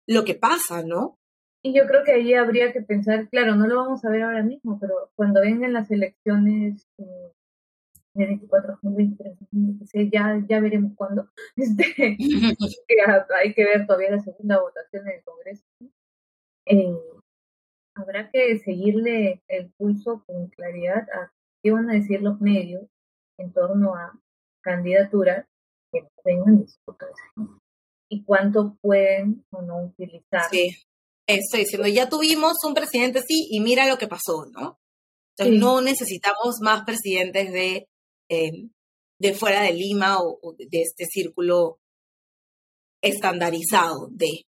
[0.08, 1.18] lo que pasa, ¿no?
[1.62, 4.42] Y yo creo que ahí habría que pensar, claro, no lo vamos a ver ahora
[4.42, 7.32] mismo, pero cuando vengan las elecciones eh,
[8.14, 11.28] de 24, 2023, 2026, ya, ya veremos cuándo.
[11.56, 12.16] Este,
[13.36, 15.64] hay que ver todavía la segunda votación en el Congreso.
[16.66, 16.96] Eh,
[17.94, 21.30] habrá que seguirle el pulso con claridad a
[21.62, 22.88] qué van a decir los medios
[23.38, 24.18] en torno a
[24.62, 25.46] candidaturas
[25.92, 26.78] que vengan de su
[28.12, 30.74] y cuánto pueden o no utilizar sí
[31.38, 34.78] estoy diciendo, ya tuvimos un presidente sí y mira lo que pasó, ¿no?
[35.36, 37.88] Entonces no necesitamos más presidentes de,
[38.28, 38.68] eh,
[39.18, 41.78] de fuera de Lima o, de este círculo
[43.02, 44.44] estandarizado de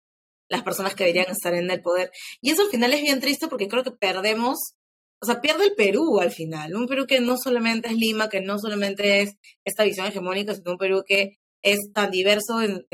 [0.50, 2.12] las personas que deberían estar en el poder.
[2.42, 4.74] Y eso al final es bien triste porque creo que perdemos,
[5.22, 8.42] o sea, pierde el Perú al final, un Perú que no solamente es Lima, que
[8.42, 12.88] no solamente es esta visión hegemónica, sino un Perú que es tan diverso en,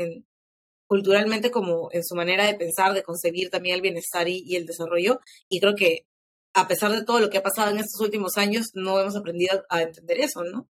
[0.86, 5.20] culturalmente como en su manera de pensar, de concebir también el bienestar y, el desarrollo.
[5.48, 6.06] Y creo que
[6.52, 9.64] a pesar de todo lo que ha pasado en estos últimos años, no hemos aprendido
[9.70, 10.68] a entender eso, ¿no?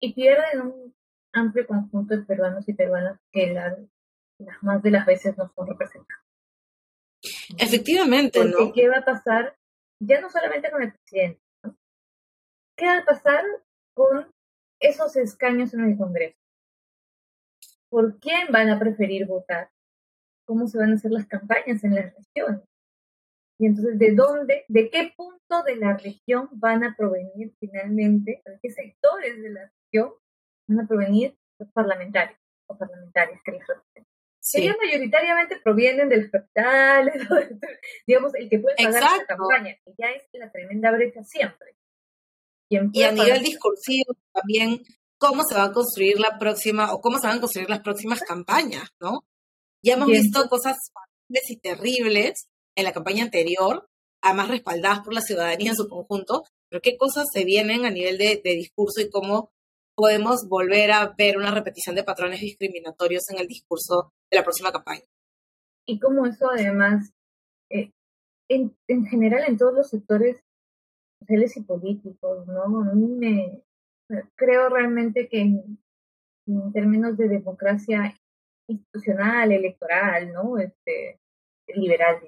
[0.00, 0.94] Y pierden un
[1.32, 3.76] amplio conjunto de peruanos y peruanas que las
[4.62, 6.24] más de las veces no son representados.
[7.58, 8.72] Efectivamente, ¿no?
[8.72, 9.59] ¿Qué va a pasar?
[10.00, 11.76] Ya no solamente con el presidente, ¿no?
[12.76, 13.44] ¿Qué va a pasar
[13.94, 14.32] con
[14.80, 16.40] esos escaños en el Congreso?
[17.90, 19.68] por quién van a preferir votar,
[20.46, 22.62] cómo se van a hacer las campañas en las regiones.
[23.58, 28.58] Y entonces, ¿de dónde, de qué punto de la región van a provenir finalmente, de
[28.62, 30.14] qué sectores de la región
[30.66, 32.38] van a provenir los parlamentarios
[32.68, 34.09] o parlamentarias que les representan?
[34.40, 34.62] Sí.
[34.62, 37.14] Ellos mayoritariamente provienen de las capitales,
[38.06, 41.76] digamos, el que puede pagar la campaña, que ya es la tremenda brecha siempre.
[42.70, 44.82] Y a nivel discursivo también
[45.18, 48.20] cómo se va a construir la próxima o cómo se van a construir las próximas
[48.20, 49.24] campañas, ¿no?
[49.82, 50.76] Ya hemos visto cosas
[51.48, 53.88] y terribles en la campaña anterior,
[54.22, 58.18] además respaldadas por la ciudadanía en su conjunto, pero qué cosas se vienen a nivel
[58.18, 59.52] de, discurso y cómo
[60.00, 64.72] podemos volver a ver una repetición de patrones discriminatorios en el discurso de la próxima
[64.72, 65.04] campaña.
[65.86, 67.12] Y cómo eso además,
[67.70, 67.92] eh,
[68.48, 70.42] en, en, general en todos los sectores
[71.18, 72.80] sociales y políticos, ¿no?
[72.80, 73.62] A mí me,
[74.36, 75.78] creo realmente que en,
[76.72, 78.16] términos de democracia
[78.70, 80.56] institucional, electoral, ¿no?
[80.56, 81.20] Este,
[81.74, 82.22] liberal,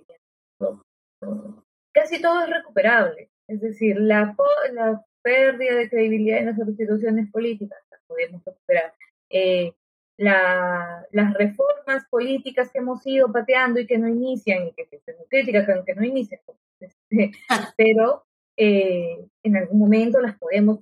[1.94, 3.30] casi todo es recuperable.
[3.48, 4.36] Es decir, la,
[4.74, 8.94] la pérdida de credibilidad en las instituciones políticas la podemos recuperar.
[9.30, 9.72] Eh,
[10.18, 15.00] la, las reformas políticas que hemos ido pateando y que no inician, y que, que
[15.28, 16.40] críticas que no inician,
[16.80, 17.32] este,
[17.76, 18.24] pero
[18.56, 20.78] eh, en algún momento las podemos,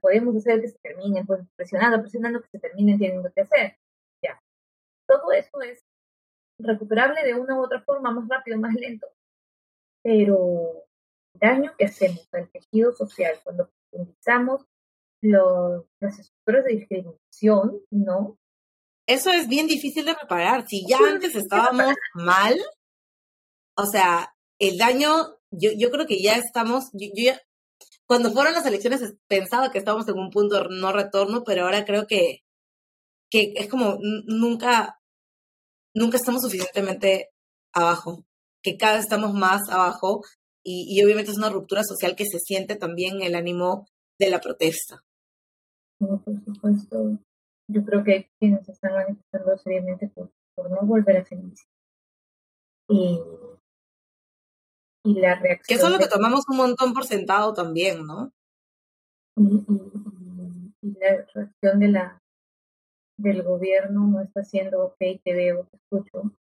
[0.00, 3.76] podemos hacer que se terminen, pues presionando, presionando que se terminen teniendo que hacer.
[4.22, 4.40] Ya.
[5.06, 5.84] Todo eso es
[6.58, 9.06] recuperable de una u otra forma, más rápido, más lento.
[10.02, 10.84] Pero
[11.34, 14.66] daño que hacemos al tejido social cuando profundizamos
[15.20, 18.38] los, las estructuras de discriminación, ¿no?
[19.06, 20.66] Eso es bien difícil de reparar.
[20.68, 22.58] Si ya antes estábamos mal,
[23.76, 27.40] o sea, el daño yo, yo creo que ya estamos, yo, ya,
[28.06, 32.06] cuando fueron las elecciones pensaba que estábamos en un punto no retorno, pero ahora creo
[32.06, 32.40] que,
[33.30, 35.00] que es como nunca,
[35.94, 37.30] nunca estamos suficientemente
[37.72, 38.24] abajo,
[38.62, 40.22] que cada vez estamos más abajo
[40.64, 43.86] y, y obviamente es una ruptura social que se siente también en el ánimo
[44.18, 45.02] de la protesta.
[45.98, 47.18] por supuesto,
[47.68, 51.70] yo creo que hay quienes están manifestando seriamente por, por no volver a feminismo.
[52.88, 53.20] Y,
[55.04, 55.64] y la reacción.
[55.66, 58.32] Que eso es lo que tomamos un montón por sentado también, ¿no?
[59.36, 62.22] Y, y, y, la reacción de la
[63.16, 66.34] del gobierno no está siendo ok, te veo, te escucho,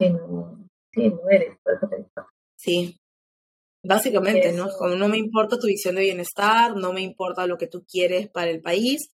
[0.00, 2.28] sino, sí, no eres, por eso te digo.
[2.56, 2.98] Sí,
[3.88, 4.52] básicamente.
[4.52, 4.68] ¿no?
[4.78, 8.28] Como no me importa tu visión de bienestar, no me importa lo que tú quieres
[8.28, 9.10] para el país,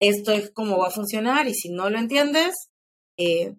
[0.00, 2.70] esto es cómo va a funcionar y si no lo entiendes,
[3.18, 3.54] eh,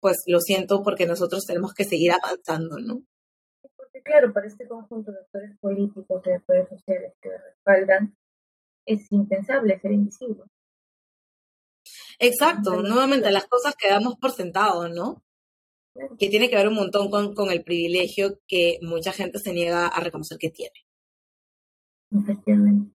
[0.00, 3.02] pues lo siento porque nosotros tenemos que seguir avanzando, ¿no?
[3.76, 8.16] Porque claro, para este conjunto de actores políticos, de actores sociales que respaldan,
[8.84, 10.42] es impensable ser invisible.
[12.18, 15.22] Exacto, nuevamente las cosas que damos por sentado, ¿no?
[16.18, 19.86] Que tiene que ver un montón con, con el privilegio que mucha gente se niega
[19.86, 20.84] a reconocer que tiene.
[22.10, 22.92] Efectivamente.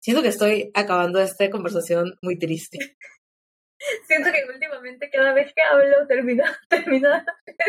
[0.00, 2.78] Siento que estoy acabando esta conversación muy triste.
[4.06, 7.08] Siento que últimamente cada vez que hablo termino, termino,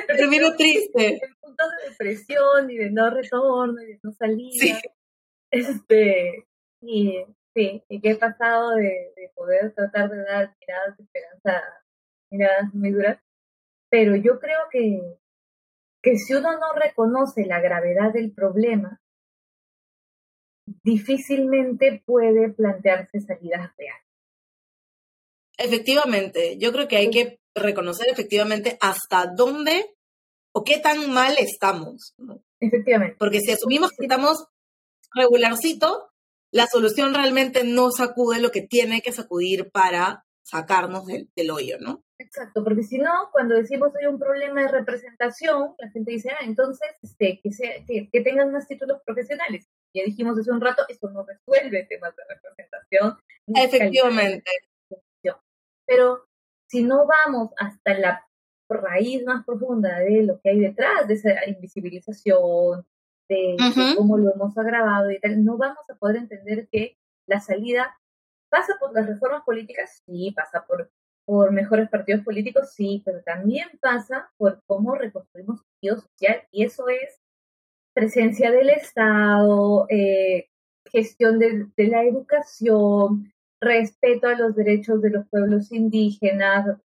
[0.07, 1.19] termino triste.
[1.23, 4.51] En puntos de depresión y de no retorno y de no salida.
[4.51, 4.73] Sí.
[5.49, 6.45] Este,
[6.81, 7.25] y
[7.55, 11.63] sí, y que he pasado de, de, poder tratar de dar miradas de esperanza,
[12.29, 13.17] miradas muy duras.
[13.89, 15.17] Pero yo creo que,
[16.01, 19.01] que si uno no reconoce la gravedad del problema,
[20.83, 24.03] difícilmente puede plantearse salidas reales.
[25.57, 29.95] Efectivamente, yo creo que hay que reconocer efectivamente hasta dónde
[30.53, 32.13] o qué tan mal estamos.
[32.17, 32.43] ¿no?
[32.59, 33.15] Efectivamente.
[33.17, 34.45] Porque si asumimos que estamos
[35.13, 36.11] regularcito,
[36.51, 41.77] la solución realmente no sacude lo que tiene que sacudir para sacarnos del, del hoyo,
[41.79, 42.03] ¿no?
[42.19, 46.43] Exacto, porque si no, cuando decimos hay un problema de representación, la gente dice, ah,
[46.43, 49.67] entonces este, que, sea, que, que tengan más títulos profesionales.
[49.93, 53.17] Ya dijimos hace un rato, eso no resuelve temas de representación.
[53.47, 54.51] Efectivamente.
[55.85, 56.27] Pero
[56.69, 58.27] si no vamos hasta la
[58.69, 62.85] raíz más profunda de lo que hay detrás de esa invisibilización,
[63.29, 63.89] de, uh -huh.
[63.91, 67.97] de, cómo lo hemos agravado y tal, no vamos a poder entender que la salida
[68.49, 70.91] pasa por las reformas políticas, sí, pasa por,
[71.27, 76.87] por mejores partidos políticos, sí, pero también pasa por cómo reconstruimos el social y eso
[76.87, 77.19] es
[77.93, 80.47] presencia del Estado, eh,
[80.89, 86.77] gestión de, de la educación, respeto a los derechos de los pueblos indígenas,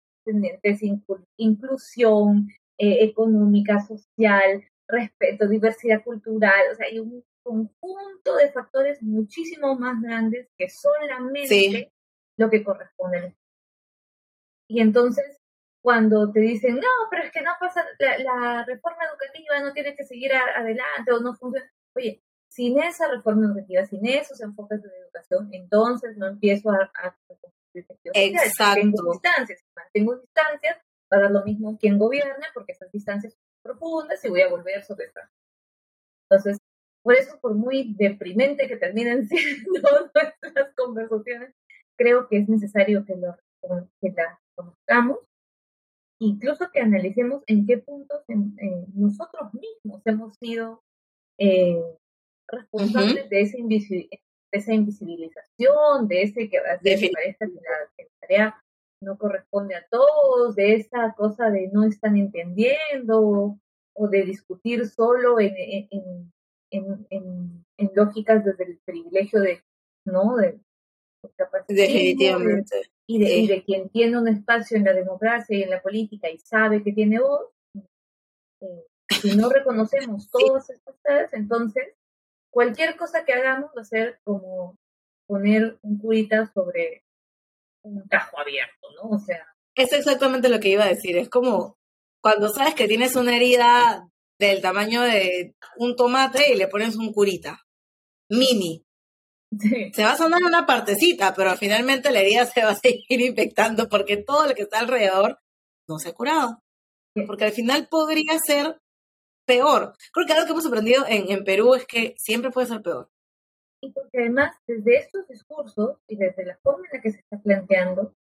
[1.37, 9.79] inclusión eh, económica, social, respeto, diversidad cultural, o sea, hay un conjunto de factores muchísimo
[9.79, 11.89] más grandes que solamente sí.
[12.37, 13.37] lo que corresponde.
[14.73, 15.39] Y entonces,
[15.83, 19.95] cuando te dicen, no, pero es que no pasa, la, la reforma educativa no tiene
[19.95, 24.83] que seguir a, adelante o no funciona, oye, sin esa reforma educativa, sin esos enfoques
[24.83, 27.15] de educación, entonces no empiezo a, a
[28.15, 28.81] Exacto.
[28.81, 30.79] Tengo distancias, mantengo distancias,
[31.13, 34.49] va a dar lo mismo quien gobierne, porque esas distancias son profundas y voy a
[34.49, 35.31] volver sobre esta.
[36.31, 36.59] Entonces,
[37.03, 39.81] por eso, por muy deprimente que terminen siendo
[40.15, 41.55] nuestras conversaciones,
[41.97, 43.37] creo que es necesario que, lo,
[44.01, 45.19] que las conozcamos,
[46.21, 48.55] incluso que analicemos en qué puntos en,
[48.95, 50.83] nosotros mismos hemos sido
[51.39, 51.83] eh,
[52.49, 53.29] responsables uh -huh.
[53.29, 54.09] de, esa de,
[54.53, 58.65] esa invisibilización, de ese que a veces parece que la, que la tarea
[59.03, 63.59] no corresponde a todos, de esa cosa de no están entendiendo
[63.95, 66.33] o de discutir solo en, en,
[66.71, 69.63] en, en, en lógicas desde el privilegio de,
[70.07, 70.37] ¿no?
[70.37, 70.61] De,
[71.69, 72.92] Definitivamente.
[73.07, 73.45] Y, de, sí.
[73.45, 76.83] y de quien tiene un espacio en la democracia y en la política y sabe
[76.83, 77.49] que tiene voz,
[78.61, 78.87] eh,
[79.21, 80.73] si no reconocemos todas sí.
[80.75, 81.95] estas cosas, entonces
[82.51, 84.77] cualquier cosa que hagamos va a ser como
[85.27, 87.05] poner un curita sobre
[87.83, 89.11] un tajo abierto, ¿no?
[89.17, 89.47] O sea.
[89.75, 91.17] Es exactamente lo que iba a decir.
[91.17, 91.79] Es como
[92.23, 97.13] cuando sabes que tienes una herida del tamaño de un tomate y le pones un
[97.13, 97.61] curita.
[98.29, 98.85] Mini.
[99.93, 103.89] Se va a sonar una partecita, pero finalmente la herida se va a seguir infectando
[103.89, 105.39] porque todo lo que está alrededor
[105.89, 106.59] no se ha curado.
[107.27, 108.79] Porque al final podría ser
[109.47, 109.95] peor.
[110.13, 113.11] Creo que algo que hemos aprendido en, Perú es que siempre puede ser peor.
[113.83, 117.39] Y porque además, desde estos discursos y desde la forma en la que se está
[117.39, 118.15] planteando,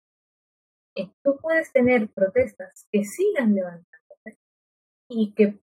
[0.97, 4.39] eh, tú puedes tener protestas que sigan levantándose
[5.09, 5.61] y que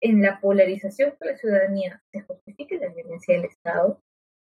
[0.00, 4.00] en la polarización con la ciudadanía se justifique la violencia del Estado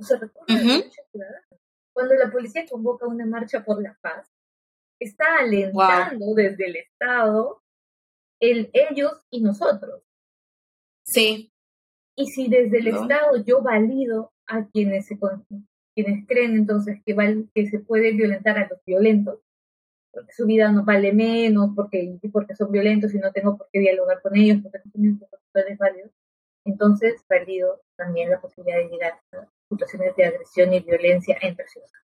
[0.02, 0.82] se recurre uh -huh.
[0.82, 1.46] a la ciudadana.
[1.92, 4.30] Cuando la policía convoca una marcha por la paz,
[4.98, 7.62] está alentando desde el Estado
[8.40, 10.02] el ellos y nosotros.
[11.04, 11.52] Sí.
[12.16, 15.18] Y si desde el Estado yo valido a quienes se
[15.94, 17.14] quienes creen entonces que,
[17.54, 19.40] que se puede violentar a los violentos,
[20.12, 23.80] porque su vida no vale menos, porque, porque son violentos y no tengo por qué
[23.80, 26.10] dialogar con ellos, porque no tienen factores válidos,
[26.64, 32.02] entonces valido también la posibilidad de llegar a situaciones de agresión y violencia entre ciudadanos.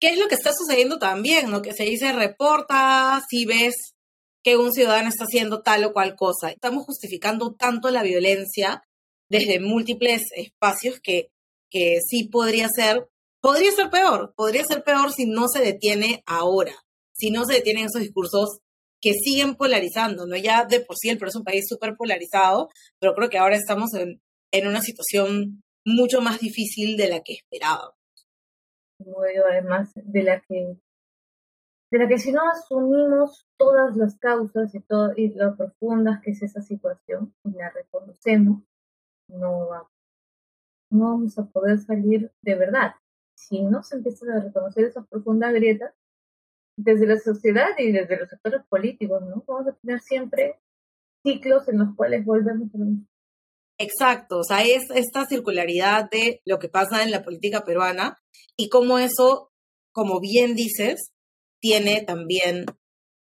[0.00, 1.50] ¿Qué es lo que está sucediendo también?
[1.50, 3.94] Lo que se dice reporta si ves
[4.42, 6.50] que un ciudadano está haciendo tal o cual cosa.
[6.50, 8.82] Estamos justificando tanto la violencia
[9.28, 11.30] desde múltiples espacios que,
[11.70, 13.08] que sí podría ser,
[13.40, 16.74] podría ser peor, podría ser peor si no se detiene ahora,
[17.12, 18.58] si no se detienen esos discursos
[19.02, 20.36] que siguen polarizando, ¿no?
[20.36, 22.68] Ya de por sí el Perú es un país súper polarizado,
[23.00, 24.20] pero creo que ahora estamos en,
[24.66, 27.96] una situación mucho más difícil de la que esperábamos.
[29.50, 30.76] además de la que
[31.90, 36.30] de la que si no asumimos todas las causas y, todo, y lo profundas que
[36.30, 38.62] es esa situación y la reconocemos,
[39.28, 39.68] no,
[40.90, 42.94] no vamos a poder salir de verdad.
[43.34, 45.92] Si no se empiezan a reconocer esas profundas grietas,
[46.76, 49.44] desde la sociedad y desde los sectores políticos, ¿no?
[49.46, 50.58] Vamos a tener siempre
[51.24, 52.86] ciclos en los cuales volvemos a lo.
[53.78, 58.18] Exacto, o sea, es esta circularidad de lo que pasa en la política peruana
[58.56, 59.50] y cómo eso,
[59.92, 61.12] como bien dices,
[61.60, 62.66] tiene también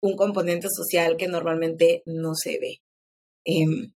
[0.01, 2.81] un componente social que normalmente no se ve.
[3.45, 3.93] Em,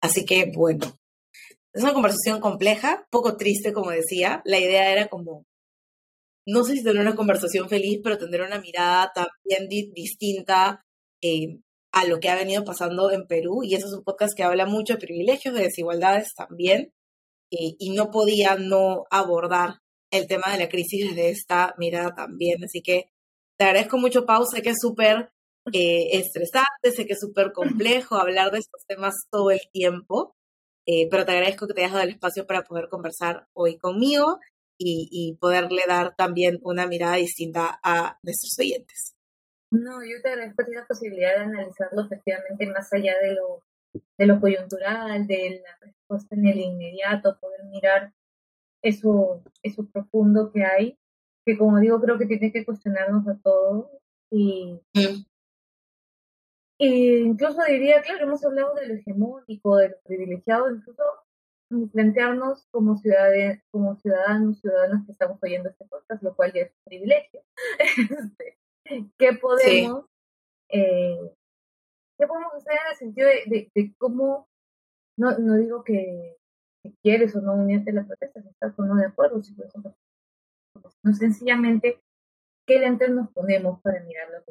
[0.00, 0.98] así que, bueno,
[1.72, 4.42] es una conversación compleja, poco triste, como decía.
[4.44, 5.46] La idea era como,
[6.46, 10.84] no sé si tener una conversación feliz, pero tener una mirada también distinta
[11.20, 11.62] em,
[11.92, 13.62] a lo que ha venido pasando en Perú.
[13.62, 16.92] Y eso es un podcast que habla mucho de privilegios, de desigualdades también.
[17.50, 19.82] y no podía no abordar
[20.12, 22.62] el tema de la crisis desde esta mirada también.
[22.64, 23.06] Así que
[23.58, 24.44] te agradezco mucho, Pau.
[24.46, 25.30] Sé que es súper
[25.72, 30.34] eh, estresante, sé que es súper complejo hablar de estos temas todo el tiempo,
[30.86, 34.38] eh, pero te agradezco que te hayas dado el espacio para poder conversar hoy conmigo
[34.84, 39.14] y, y poderle dar también una mirada distinta a nuestros oyentes.
[39.70, 43.62] No, yo te agradezco la posibilidad de analizarlo efectivamente más allá de lo,
[44.18, 48.12] de lo coyuntural, de la respuesta en el inmediato, poder mirar
[48.82, 50.98] eso, eso profundo que hay,
[51.46, 53.86] que como digo, creo que tiene que cuestionarnos a todos
[54.30, 55.24] y, mm.
[56.78, 61.02] incluso diría, claro, hemos hablado de lo hegemónico, de lo privilegiado, incluso
[61.92, 66.72] plantearnos como ciudadanos, como ciudadanos, ciudadanas que estamos oyendo este podcast, lo cual ya es
[66.72, 67.42] un privilegio.
[68.84, 70.06] Este, ¿Qué podemos,
[70.70, 71.34] eh,
[72.18, 74.48] ¿qué podemos hacer en el sentido de, de, cómo,
[75.16, 76.36] no, no digo que
[76.82, 81.14] si quieres o no unirte a las protestas, estás o no de acuerdo, si no
[81.14, 82.00] sencillamente
[82.66, 84.42] qué lentes nos ponemos para mirarlo.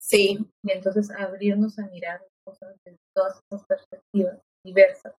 [0.00, 0.38] Sí.
[0.62, 5.14] Y entonces abrirnos a mirar cosas de todas esas perspectivas diversas.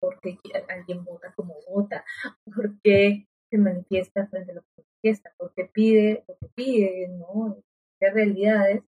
[0.00, 0.38] ¿Por qué
[0.68, 2.04] alguien vota como vota?
[2.44, 5.32] ¿Por qué se manifiesta frente a lo que manifiesta?
[5.36, 7.08] ¿Por qué pide lo que pide?
[7.08, 7.58] ¿no?
[8.00, 8.82] ¿Qué realidades?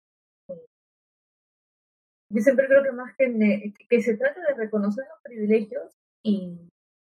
[2.30, 6.58] Yo siempre creo que más que, que se trata de reconocer los privilegios y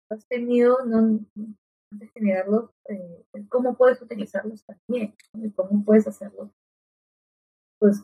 [0.09, 1.21] has tenido, no,
[1.93, 5.15] de generarlos, eh, cómo puedes utilizarlos también,
[5.55, 6.51] cómo puedes hacerlo.
[7.79, 8.03] Pues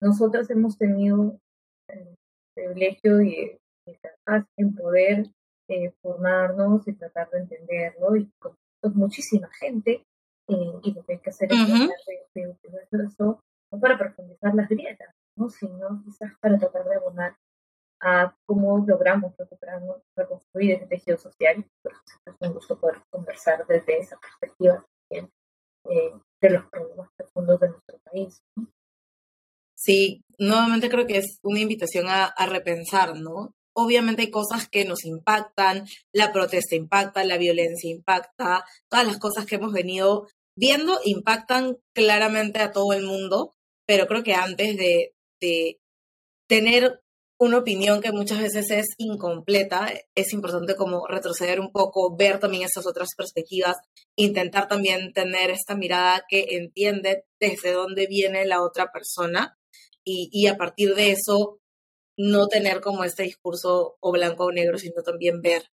[0.00, 1.38] nosotras hemos tenido
[1.88, 2.16] el
[2.54, 3.58] privilegio y,
[4.56, 5.26] en poder
[5.68, 8.56] eh, formarnos y tratar de entenderlo y con
[8.94, 10.04] muchísima gente
[10.48, 11.88] eh, y lo que hay que hacer es tratar
[12.34, 15.50] de, utilizar eso no para profundizar las grietas, ¿no?
[15.50, 17.36] sino quizás para tratar de abonar
[18.00, 21.64] a cómo logramos recuperarnos, reconstruir ese tejido social.
[21.82, 25.30] Pues, es un gusto poder conversar desde esa perspectiva también
[25.90, 28.40] eh, de los problemas profundos de nuestro país.
[29.74, 33.52] Sí, nuevamente creo que es una invitación a, a repensar, ¿no?
[33.80, 39.46] Obviamente hay cosas que nos impactan, la protesta impacta, la violencia impacta, todas las cosas
[39.46, 40.26] que hemos venido
[40.56, 43.54] viendo impactan claramente a todo el mundo,
[43.86, 45.78] pero creo que antes de, de
[46.48, 47.04] tener
[47.38, 52.64] una opinión que muchas veces es incompleta, es importante como retroceder un poco, ver también
[52.64, 53.76] esas otras perspectivas,
[54.16, 59.56] intentar también tener esta mirada que entiende desde dónde viene la otra persona
[60.04, 61.60] y, y a partir de eso
[62.18, 65.70] no tener como este discurso o blanco o negro, sino también ver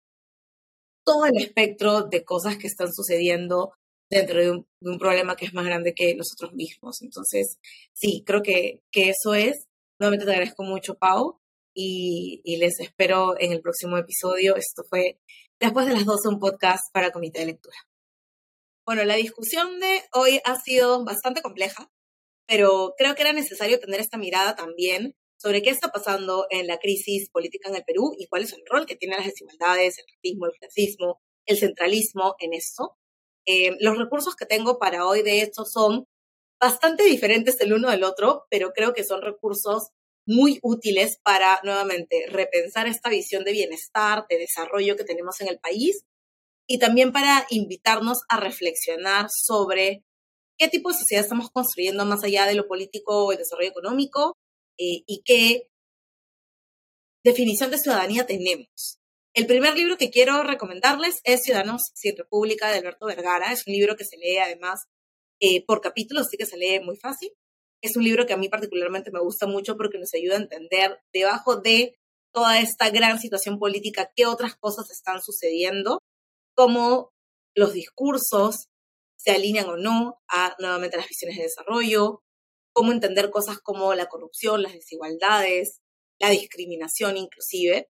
[1.05, 3.73] todo el espectro de cosas que están sucediendo
[4.09, 7.01] dentro de un, problema que es más grande que nosotros mismos.
[7.01, 7.57] Entonces,
[7.93, 9.67] sí, creo que, que eso es.
[9.99, 11.39] Nuevamente te agradezco mucho, Pau
[11.73, 14.55] y, les espero en el próximo episodio.
[14.55, 15.19] Esto fue
[15.59, 17.77] Después de las 12, un podcast para Comité de Lectura.
[18.83, 21.91] Bueno, la discusión de hoy ha sido bastante compleja,
[22.47, 26.77] pero creo que era necesario tener esta mirada también sobre qué está pasando en la
[26.77, 30.05] crisis política en el Perú y cuál es el rol que tienen las desigualdades, el
[30.13, 32.95] racismo, el clasismo, el centralismo en esto.
[33.47, 36.05] Eh, los recursos que tengo para hoy de hecho son
[36.59, 39.89] bastante diferentes el uno del otro, pero creo que son recursos
[40.27, 45.59] muy útiles para nuevamente repensar esta visión de bienestar, de desarrollo que tenemos en el
[45.59, 46.03] país
[46.67, 50.03] y también para invitarnos a reflexionar sobre
[50.59, 54.37] qué tipo de sociedad estamos construyendo más allá de lo político o el desarrollo económico
[54.77, 55.67] eh, y qué
[57.23, 58.99] definición de ciudadanía tenemos.
[59.33, 63.53] El primer libro que quiero recomendarles es Ciudadanos sin República de Alberto Vergara.
[63.53, 64.81] Es un libro que se lee además
[65.39, 67.31] eh, por capítulos, así que se lee muy fácil.
[67.81, 70.99] Es un libro que a mí particularmente me gusta mucho porque nos ayuda a entender
[71.13, 71.95] debajo de
[72.33, 75.99] toda esta gran situación política qué otras cosas están sucediendo,
[76.55, 77.11] cómo
[77.55, 78.67] los discursos
[79.17, 82.21] se alinean o no a nuevamente las visiones de desarrollo,
[82.73, 85.81] cómo entender cosas como la corrupción, las desigualdades,
[86.19, 87.89] la discriminación inclusive.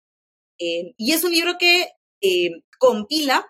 [0.59, 1.89] Eh, y es un libro que
[2.21, 3.45] eh, compila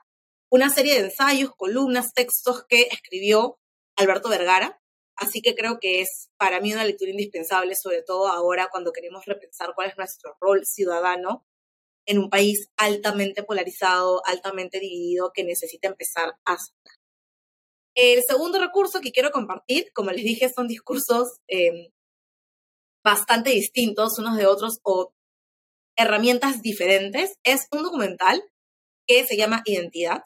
[0.49, 3.59] una serie de ensayos, columnas, textos que escribió
[3.95, 4.79] Alberto Vergara.
[5.17, 9.25] Así que creo que es para mí una lectura indispensable, sobre todo ahora cuando queremos
[9.25, 11.45] repensar cuál es nuestro rol ciudadano
[12.05, 16.94] en un país altamente polarizado, altamente dividido, que necesita empezar a sanar.
[17.95, 21.91] El segundo recurso que quiero compartir, como les dije, son discursos eh,
[23.03, 25.13] bastante distintos unos de otros o
[25.97, 27.35] herramientas diferentes.
[27.43, 28.43] Es un documental
[29.07, 30.23] que se llama Identidad.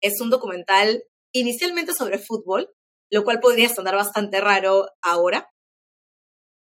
[0.00, 1.04] Es un documental
[1.34, 2.72] inicialmente sobre fútbol,
[3.10, 5.50] lo cual podría sonar bastante raro ahora,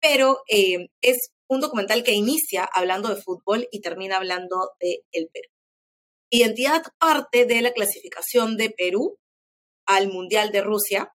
[0.01, 5.29] pero eh, es un documental que inicia hablando de fútbol y termina hablando de el
[5.33, 5.49] Perú.
[6.29, 9.17] Identidad parte de la clasificación de Perú
[9.85, 11.13] al Mundial de Rusia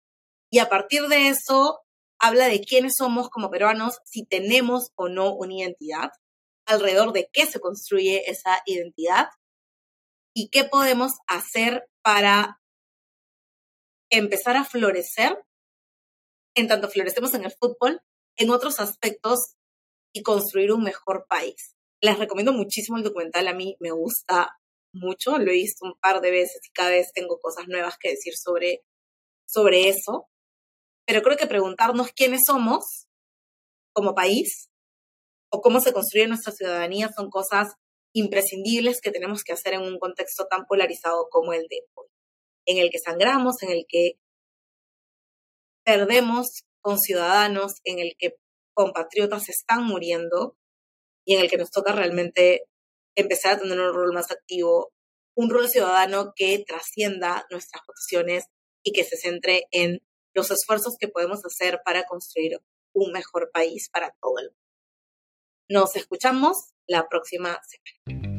[0.51, 1.82] y a partir de eso
[2.20, 6.11] habla de quiénes somos como peruanos, si tenemos o no una identidad,
[6.65, 9.30] alrededor de qué se construye esa identidad
[10.36, 12.59] y qué podemos hacer para
[14.09, 15.43] empezar a florecer,
[16.55, 18.01] en tanto florecemos en el fútbol,
[18.38, 19.55] en otros aspectos
[20.13, 21.76] y construir un mejor país.
[22.01, 24.57] Les recomiendo muchísimo el documental, a mí me gusta
[24.94, 28.10] mucho, lo he visto un par de veces y cada vez tengo cosas nuevas que
[28.10, 28.84] decir sobre,
[29.48, 30.28] sobre eso.
[31.06, 33.08] Pero creo que preguntarnos quiénes somos
[33.94, 34.70] como país
[35.52, 37.74] o cómo se construye nuestra ciudadanía son cosas
[38.14, 42.08] imprescindibles que tenemos que hacer en un contexto tan polarizado como el de hoy,
[42.66, 44.14] en el que sangramos, en el que
[45.86, 48.36] perdemos con ciudadanos, en el que
[48.74, 50.56] compatriotas están muriendo
[51.26, 52.64] y en el que nos toca realmente
[53.18, 54.93] empezar a tener un rol más activo,
[55.36, 58.45] un rol ciudadano que trascienda nuestras posiciones
[58.84, 59.99] y que se centre en
[60.34, 62.59] los esfuerzos que podemos hacer para construir
[62.93, 64.59] un mejor país para todo el mundo.
[65.70, 67.59] Nos escuchamos la próxima
[68.05, 68.37] semana.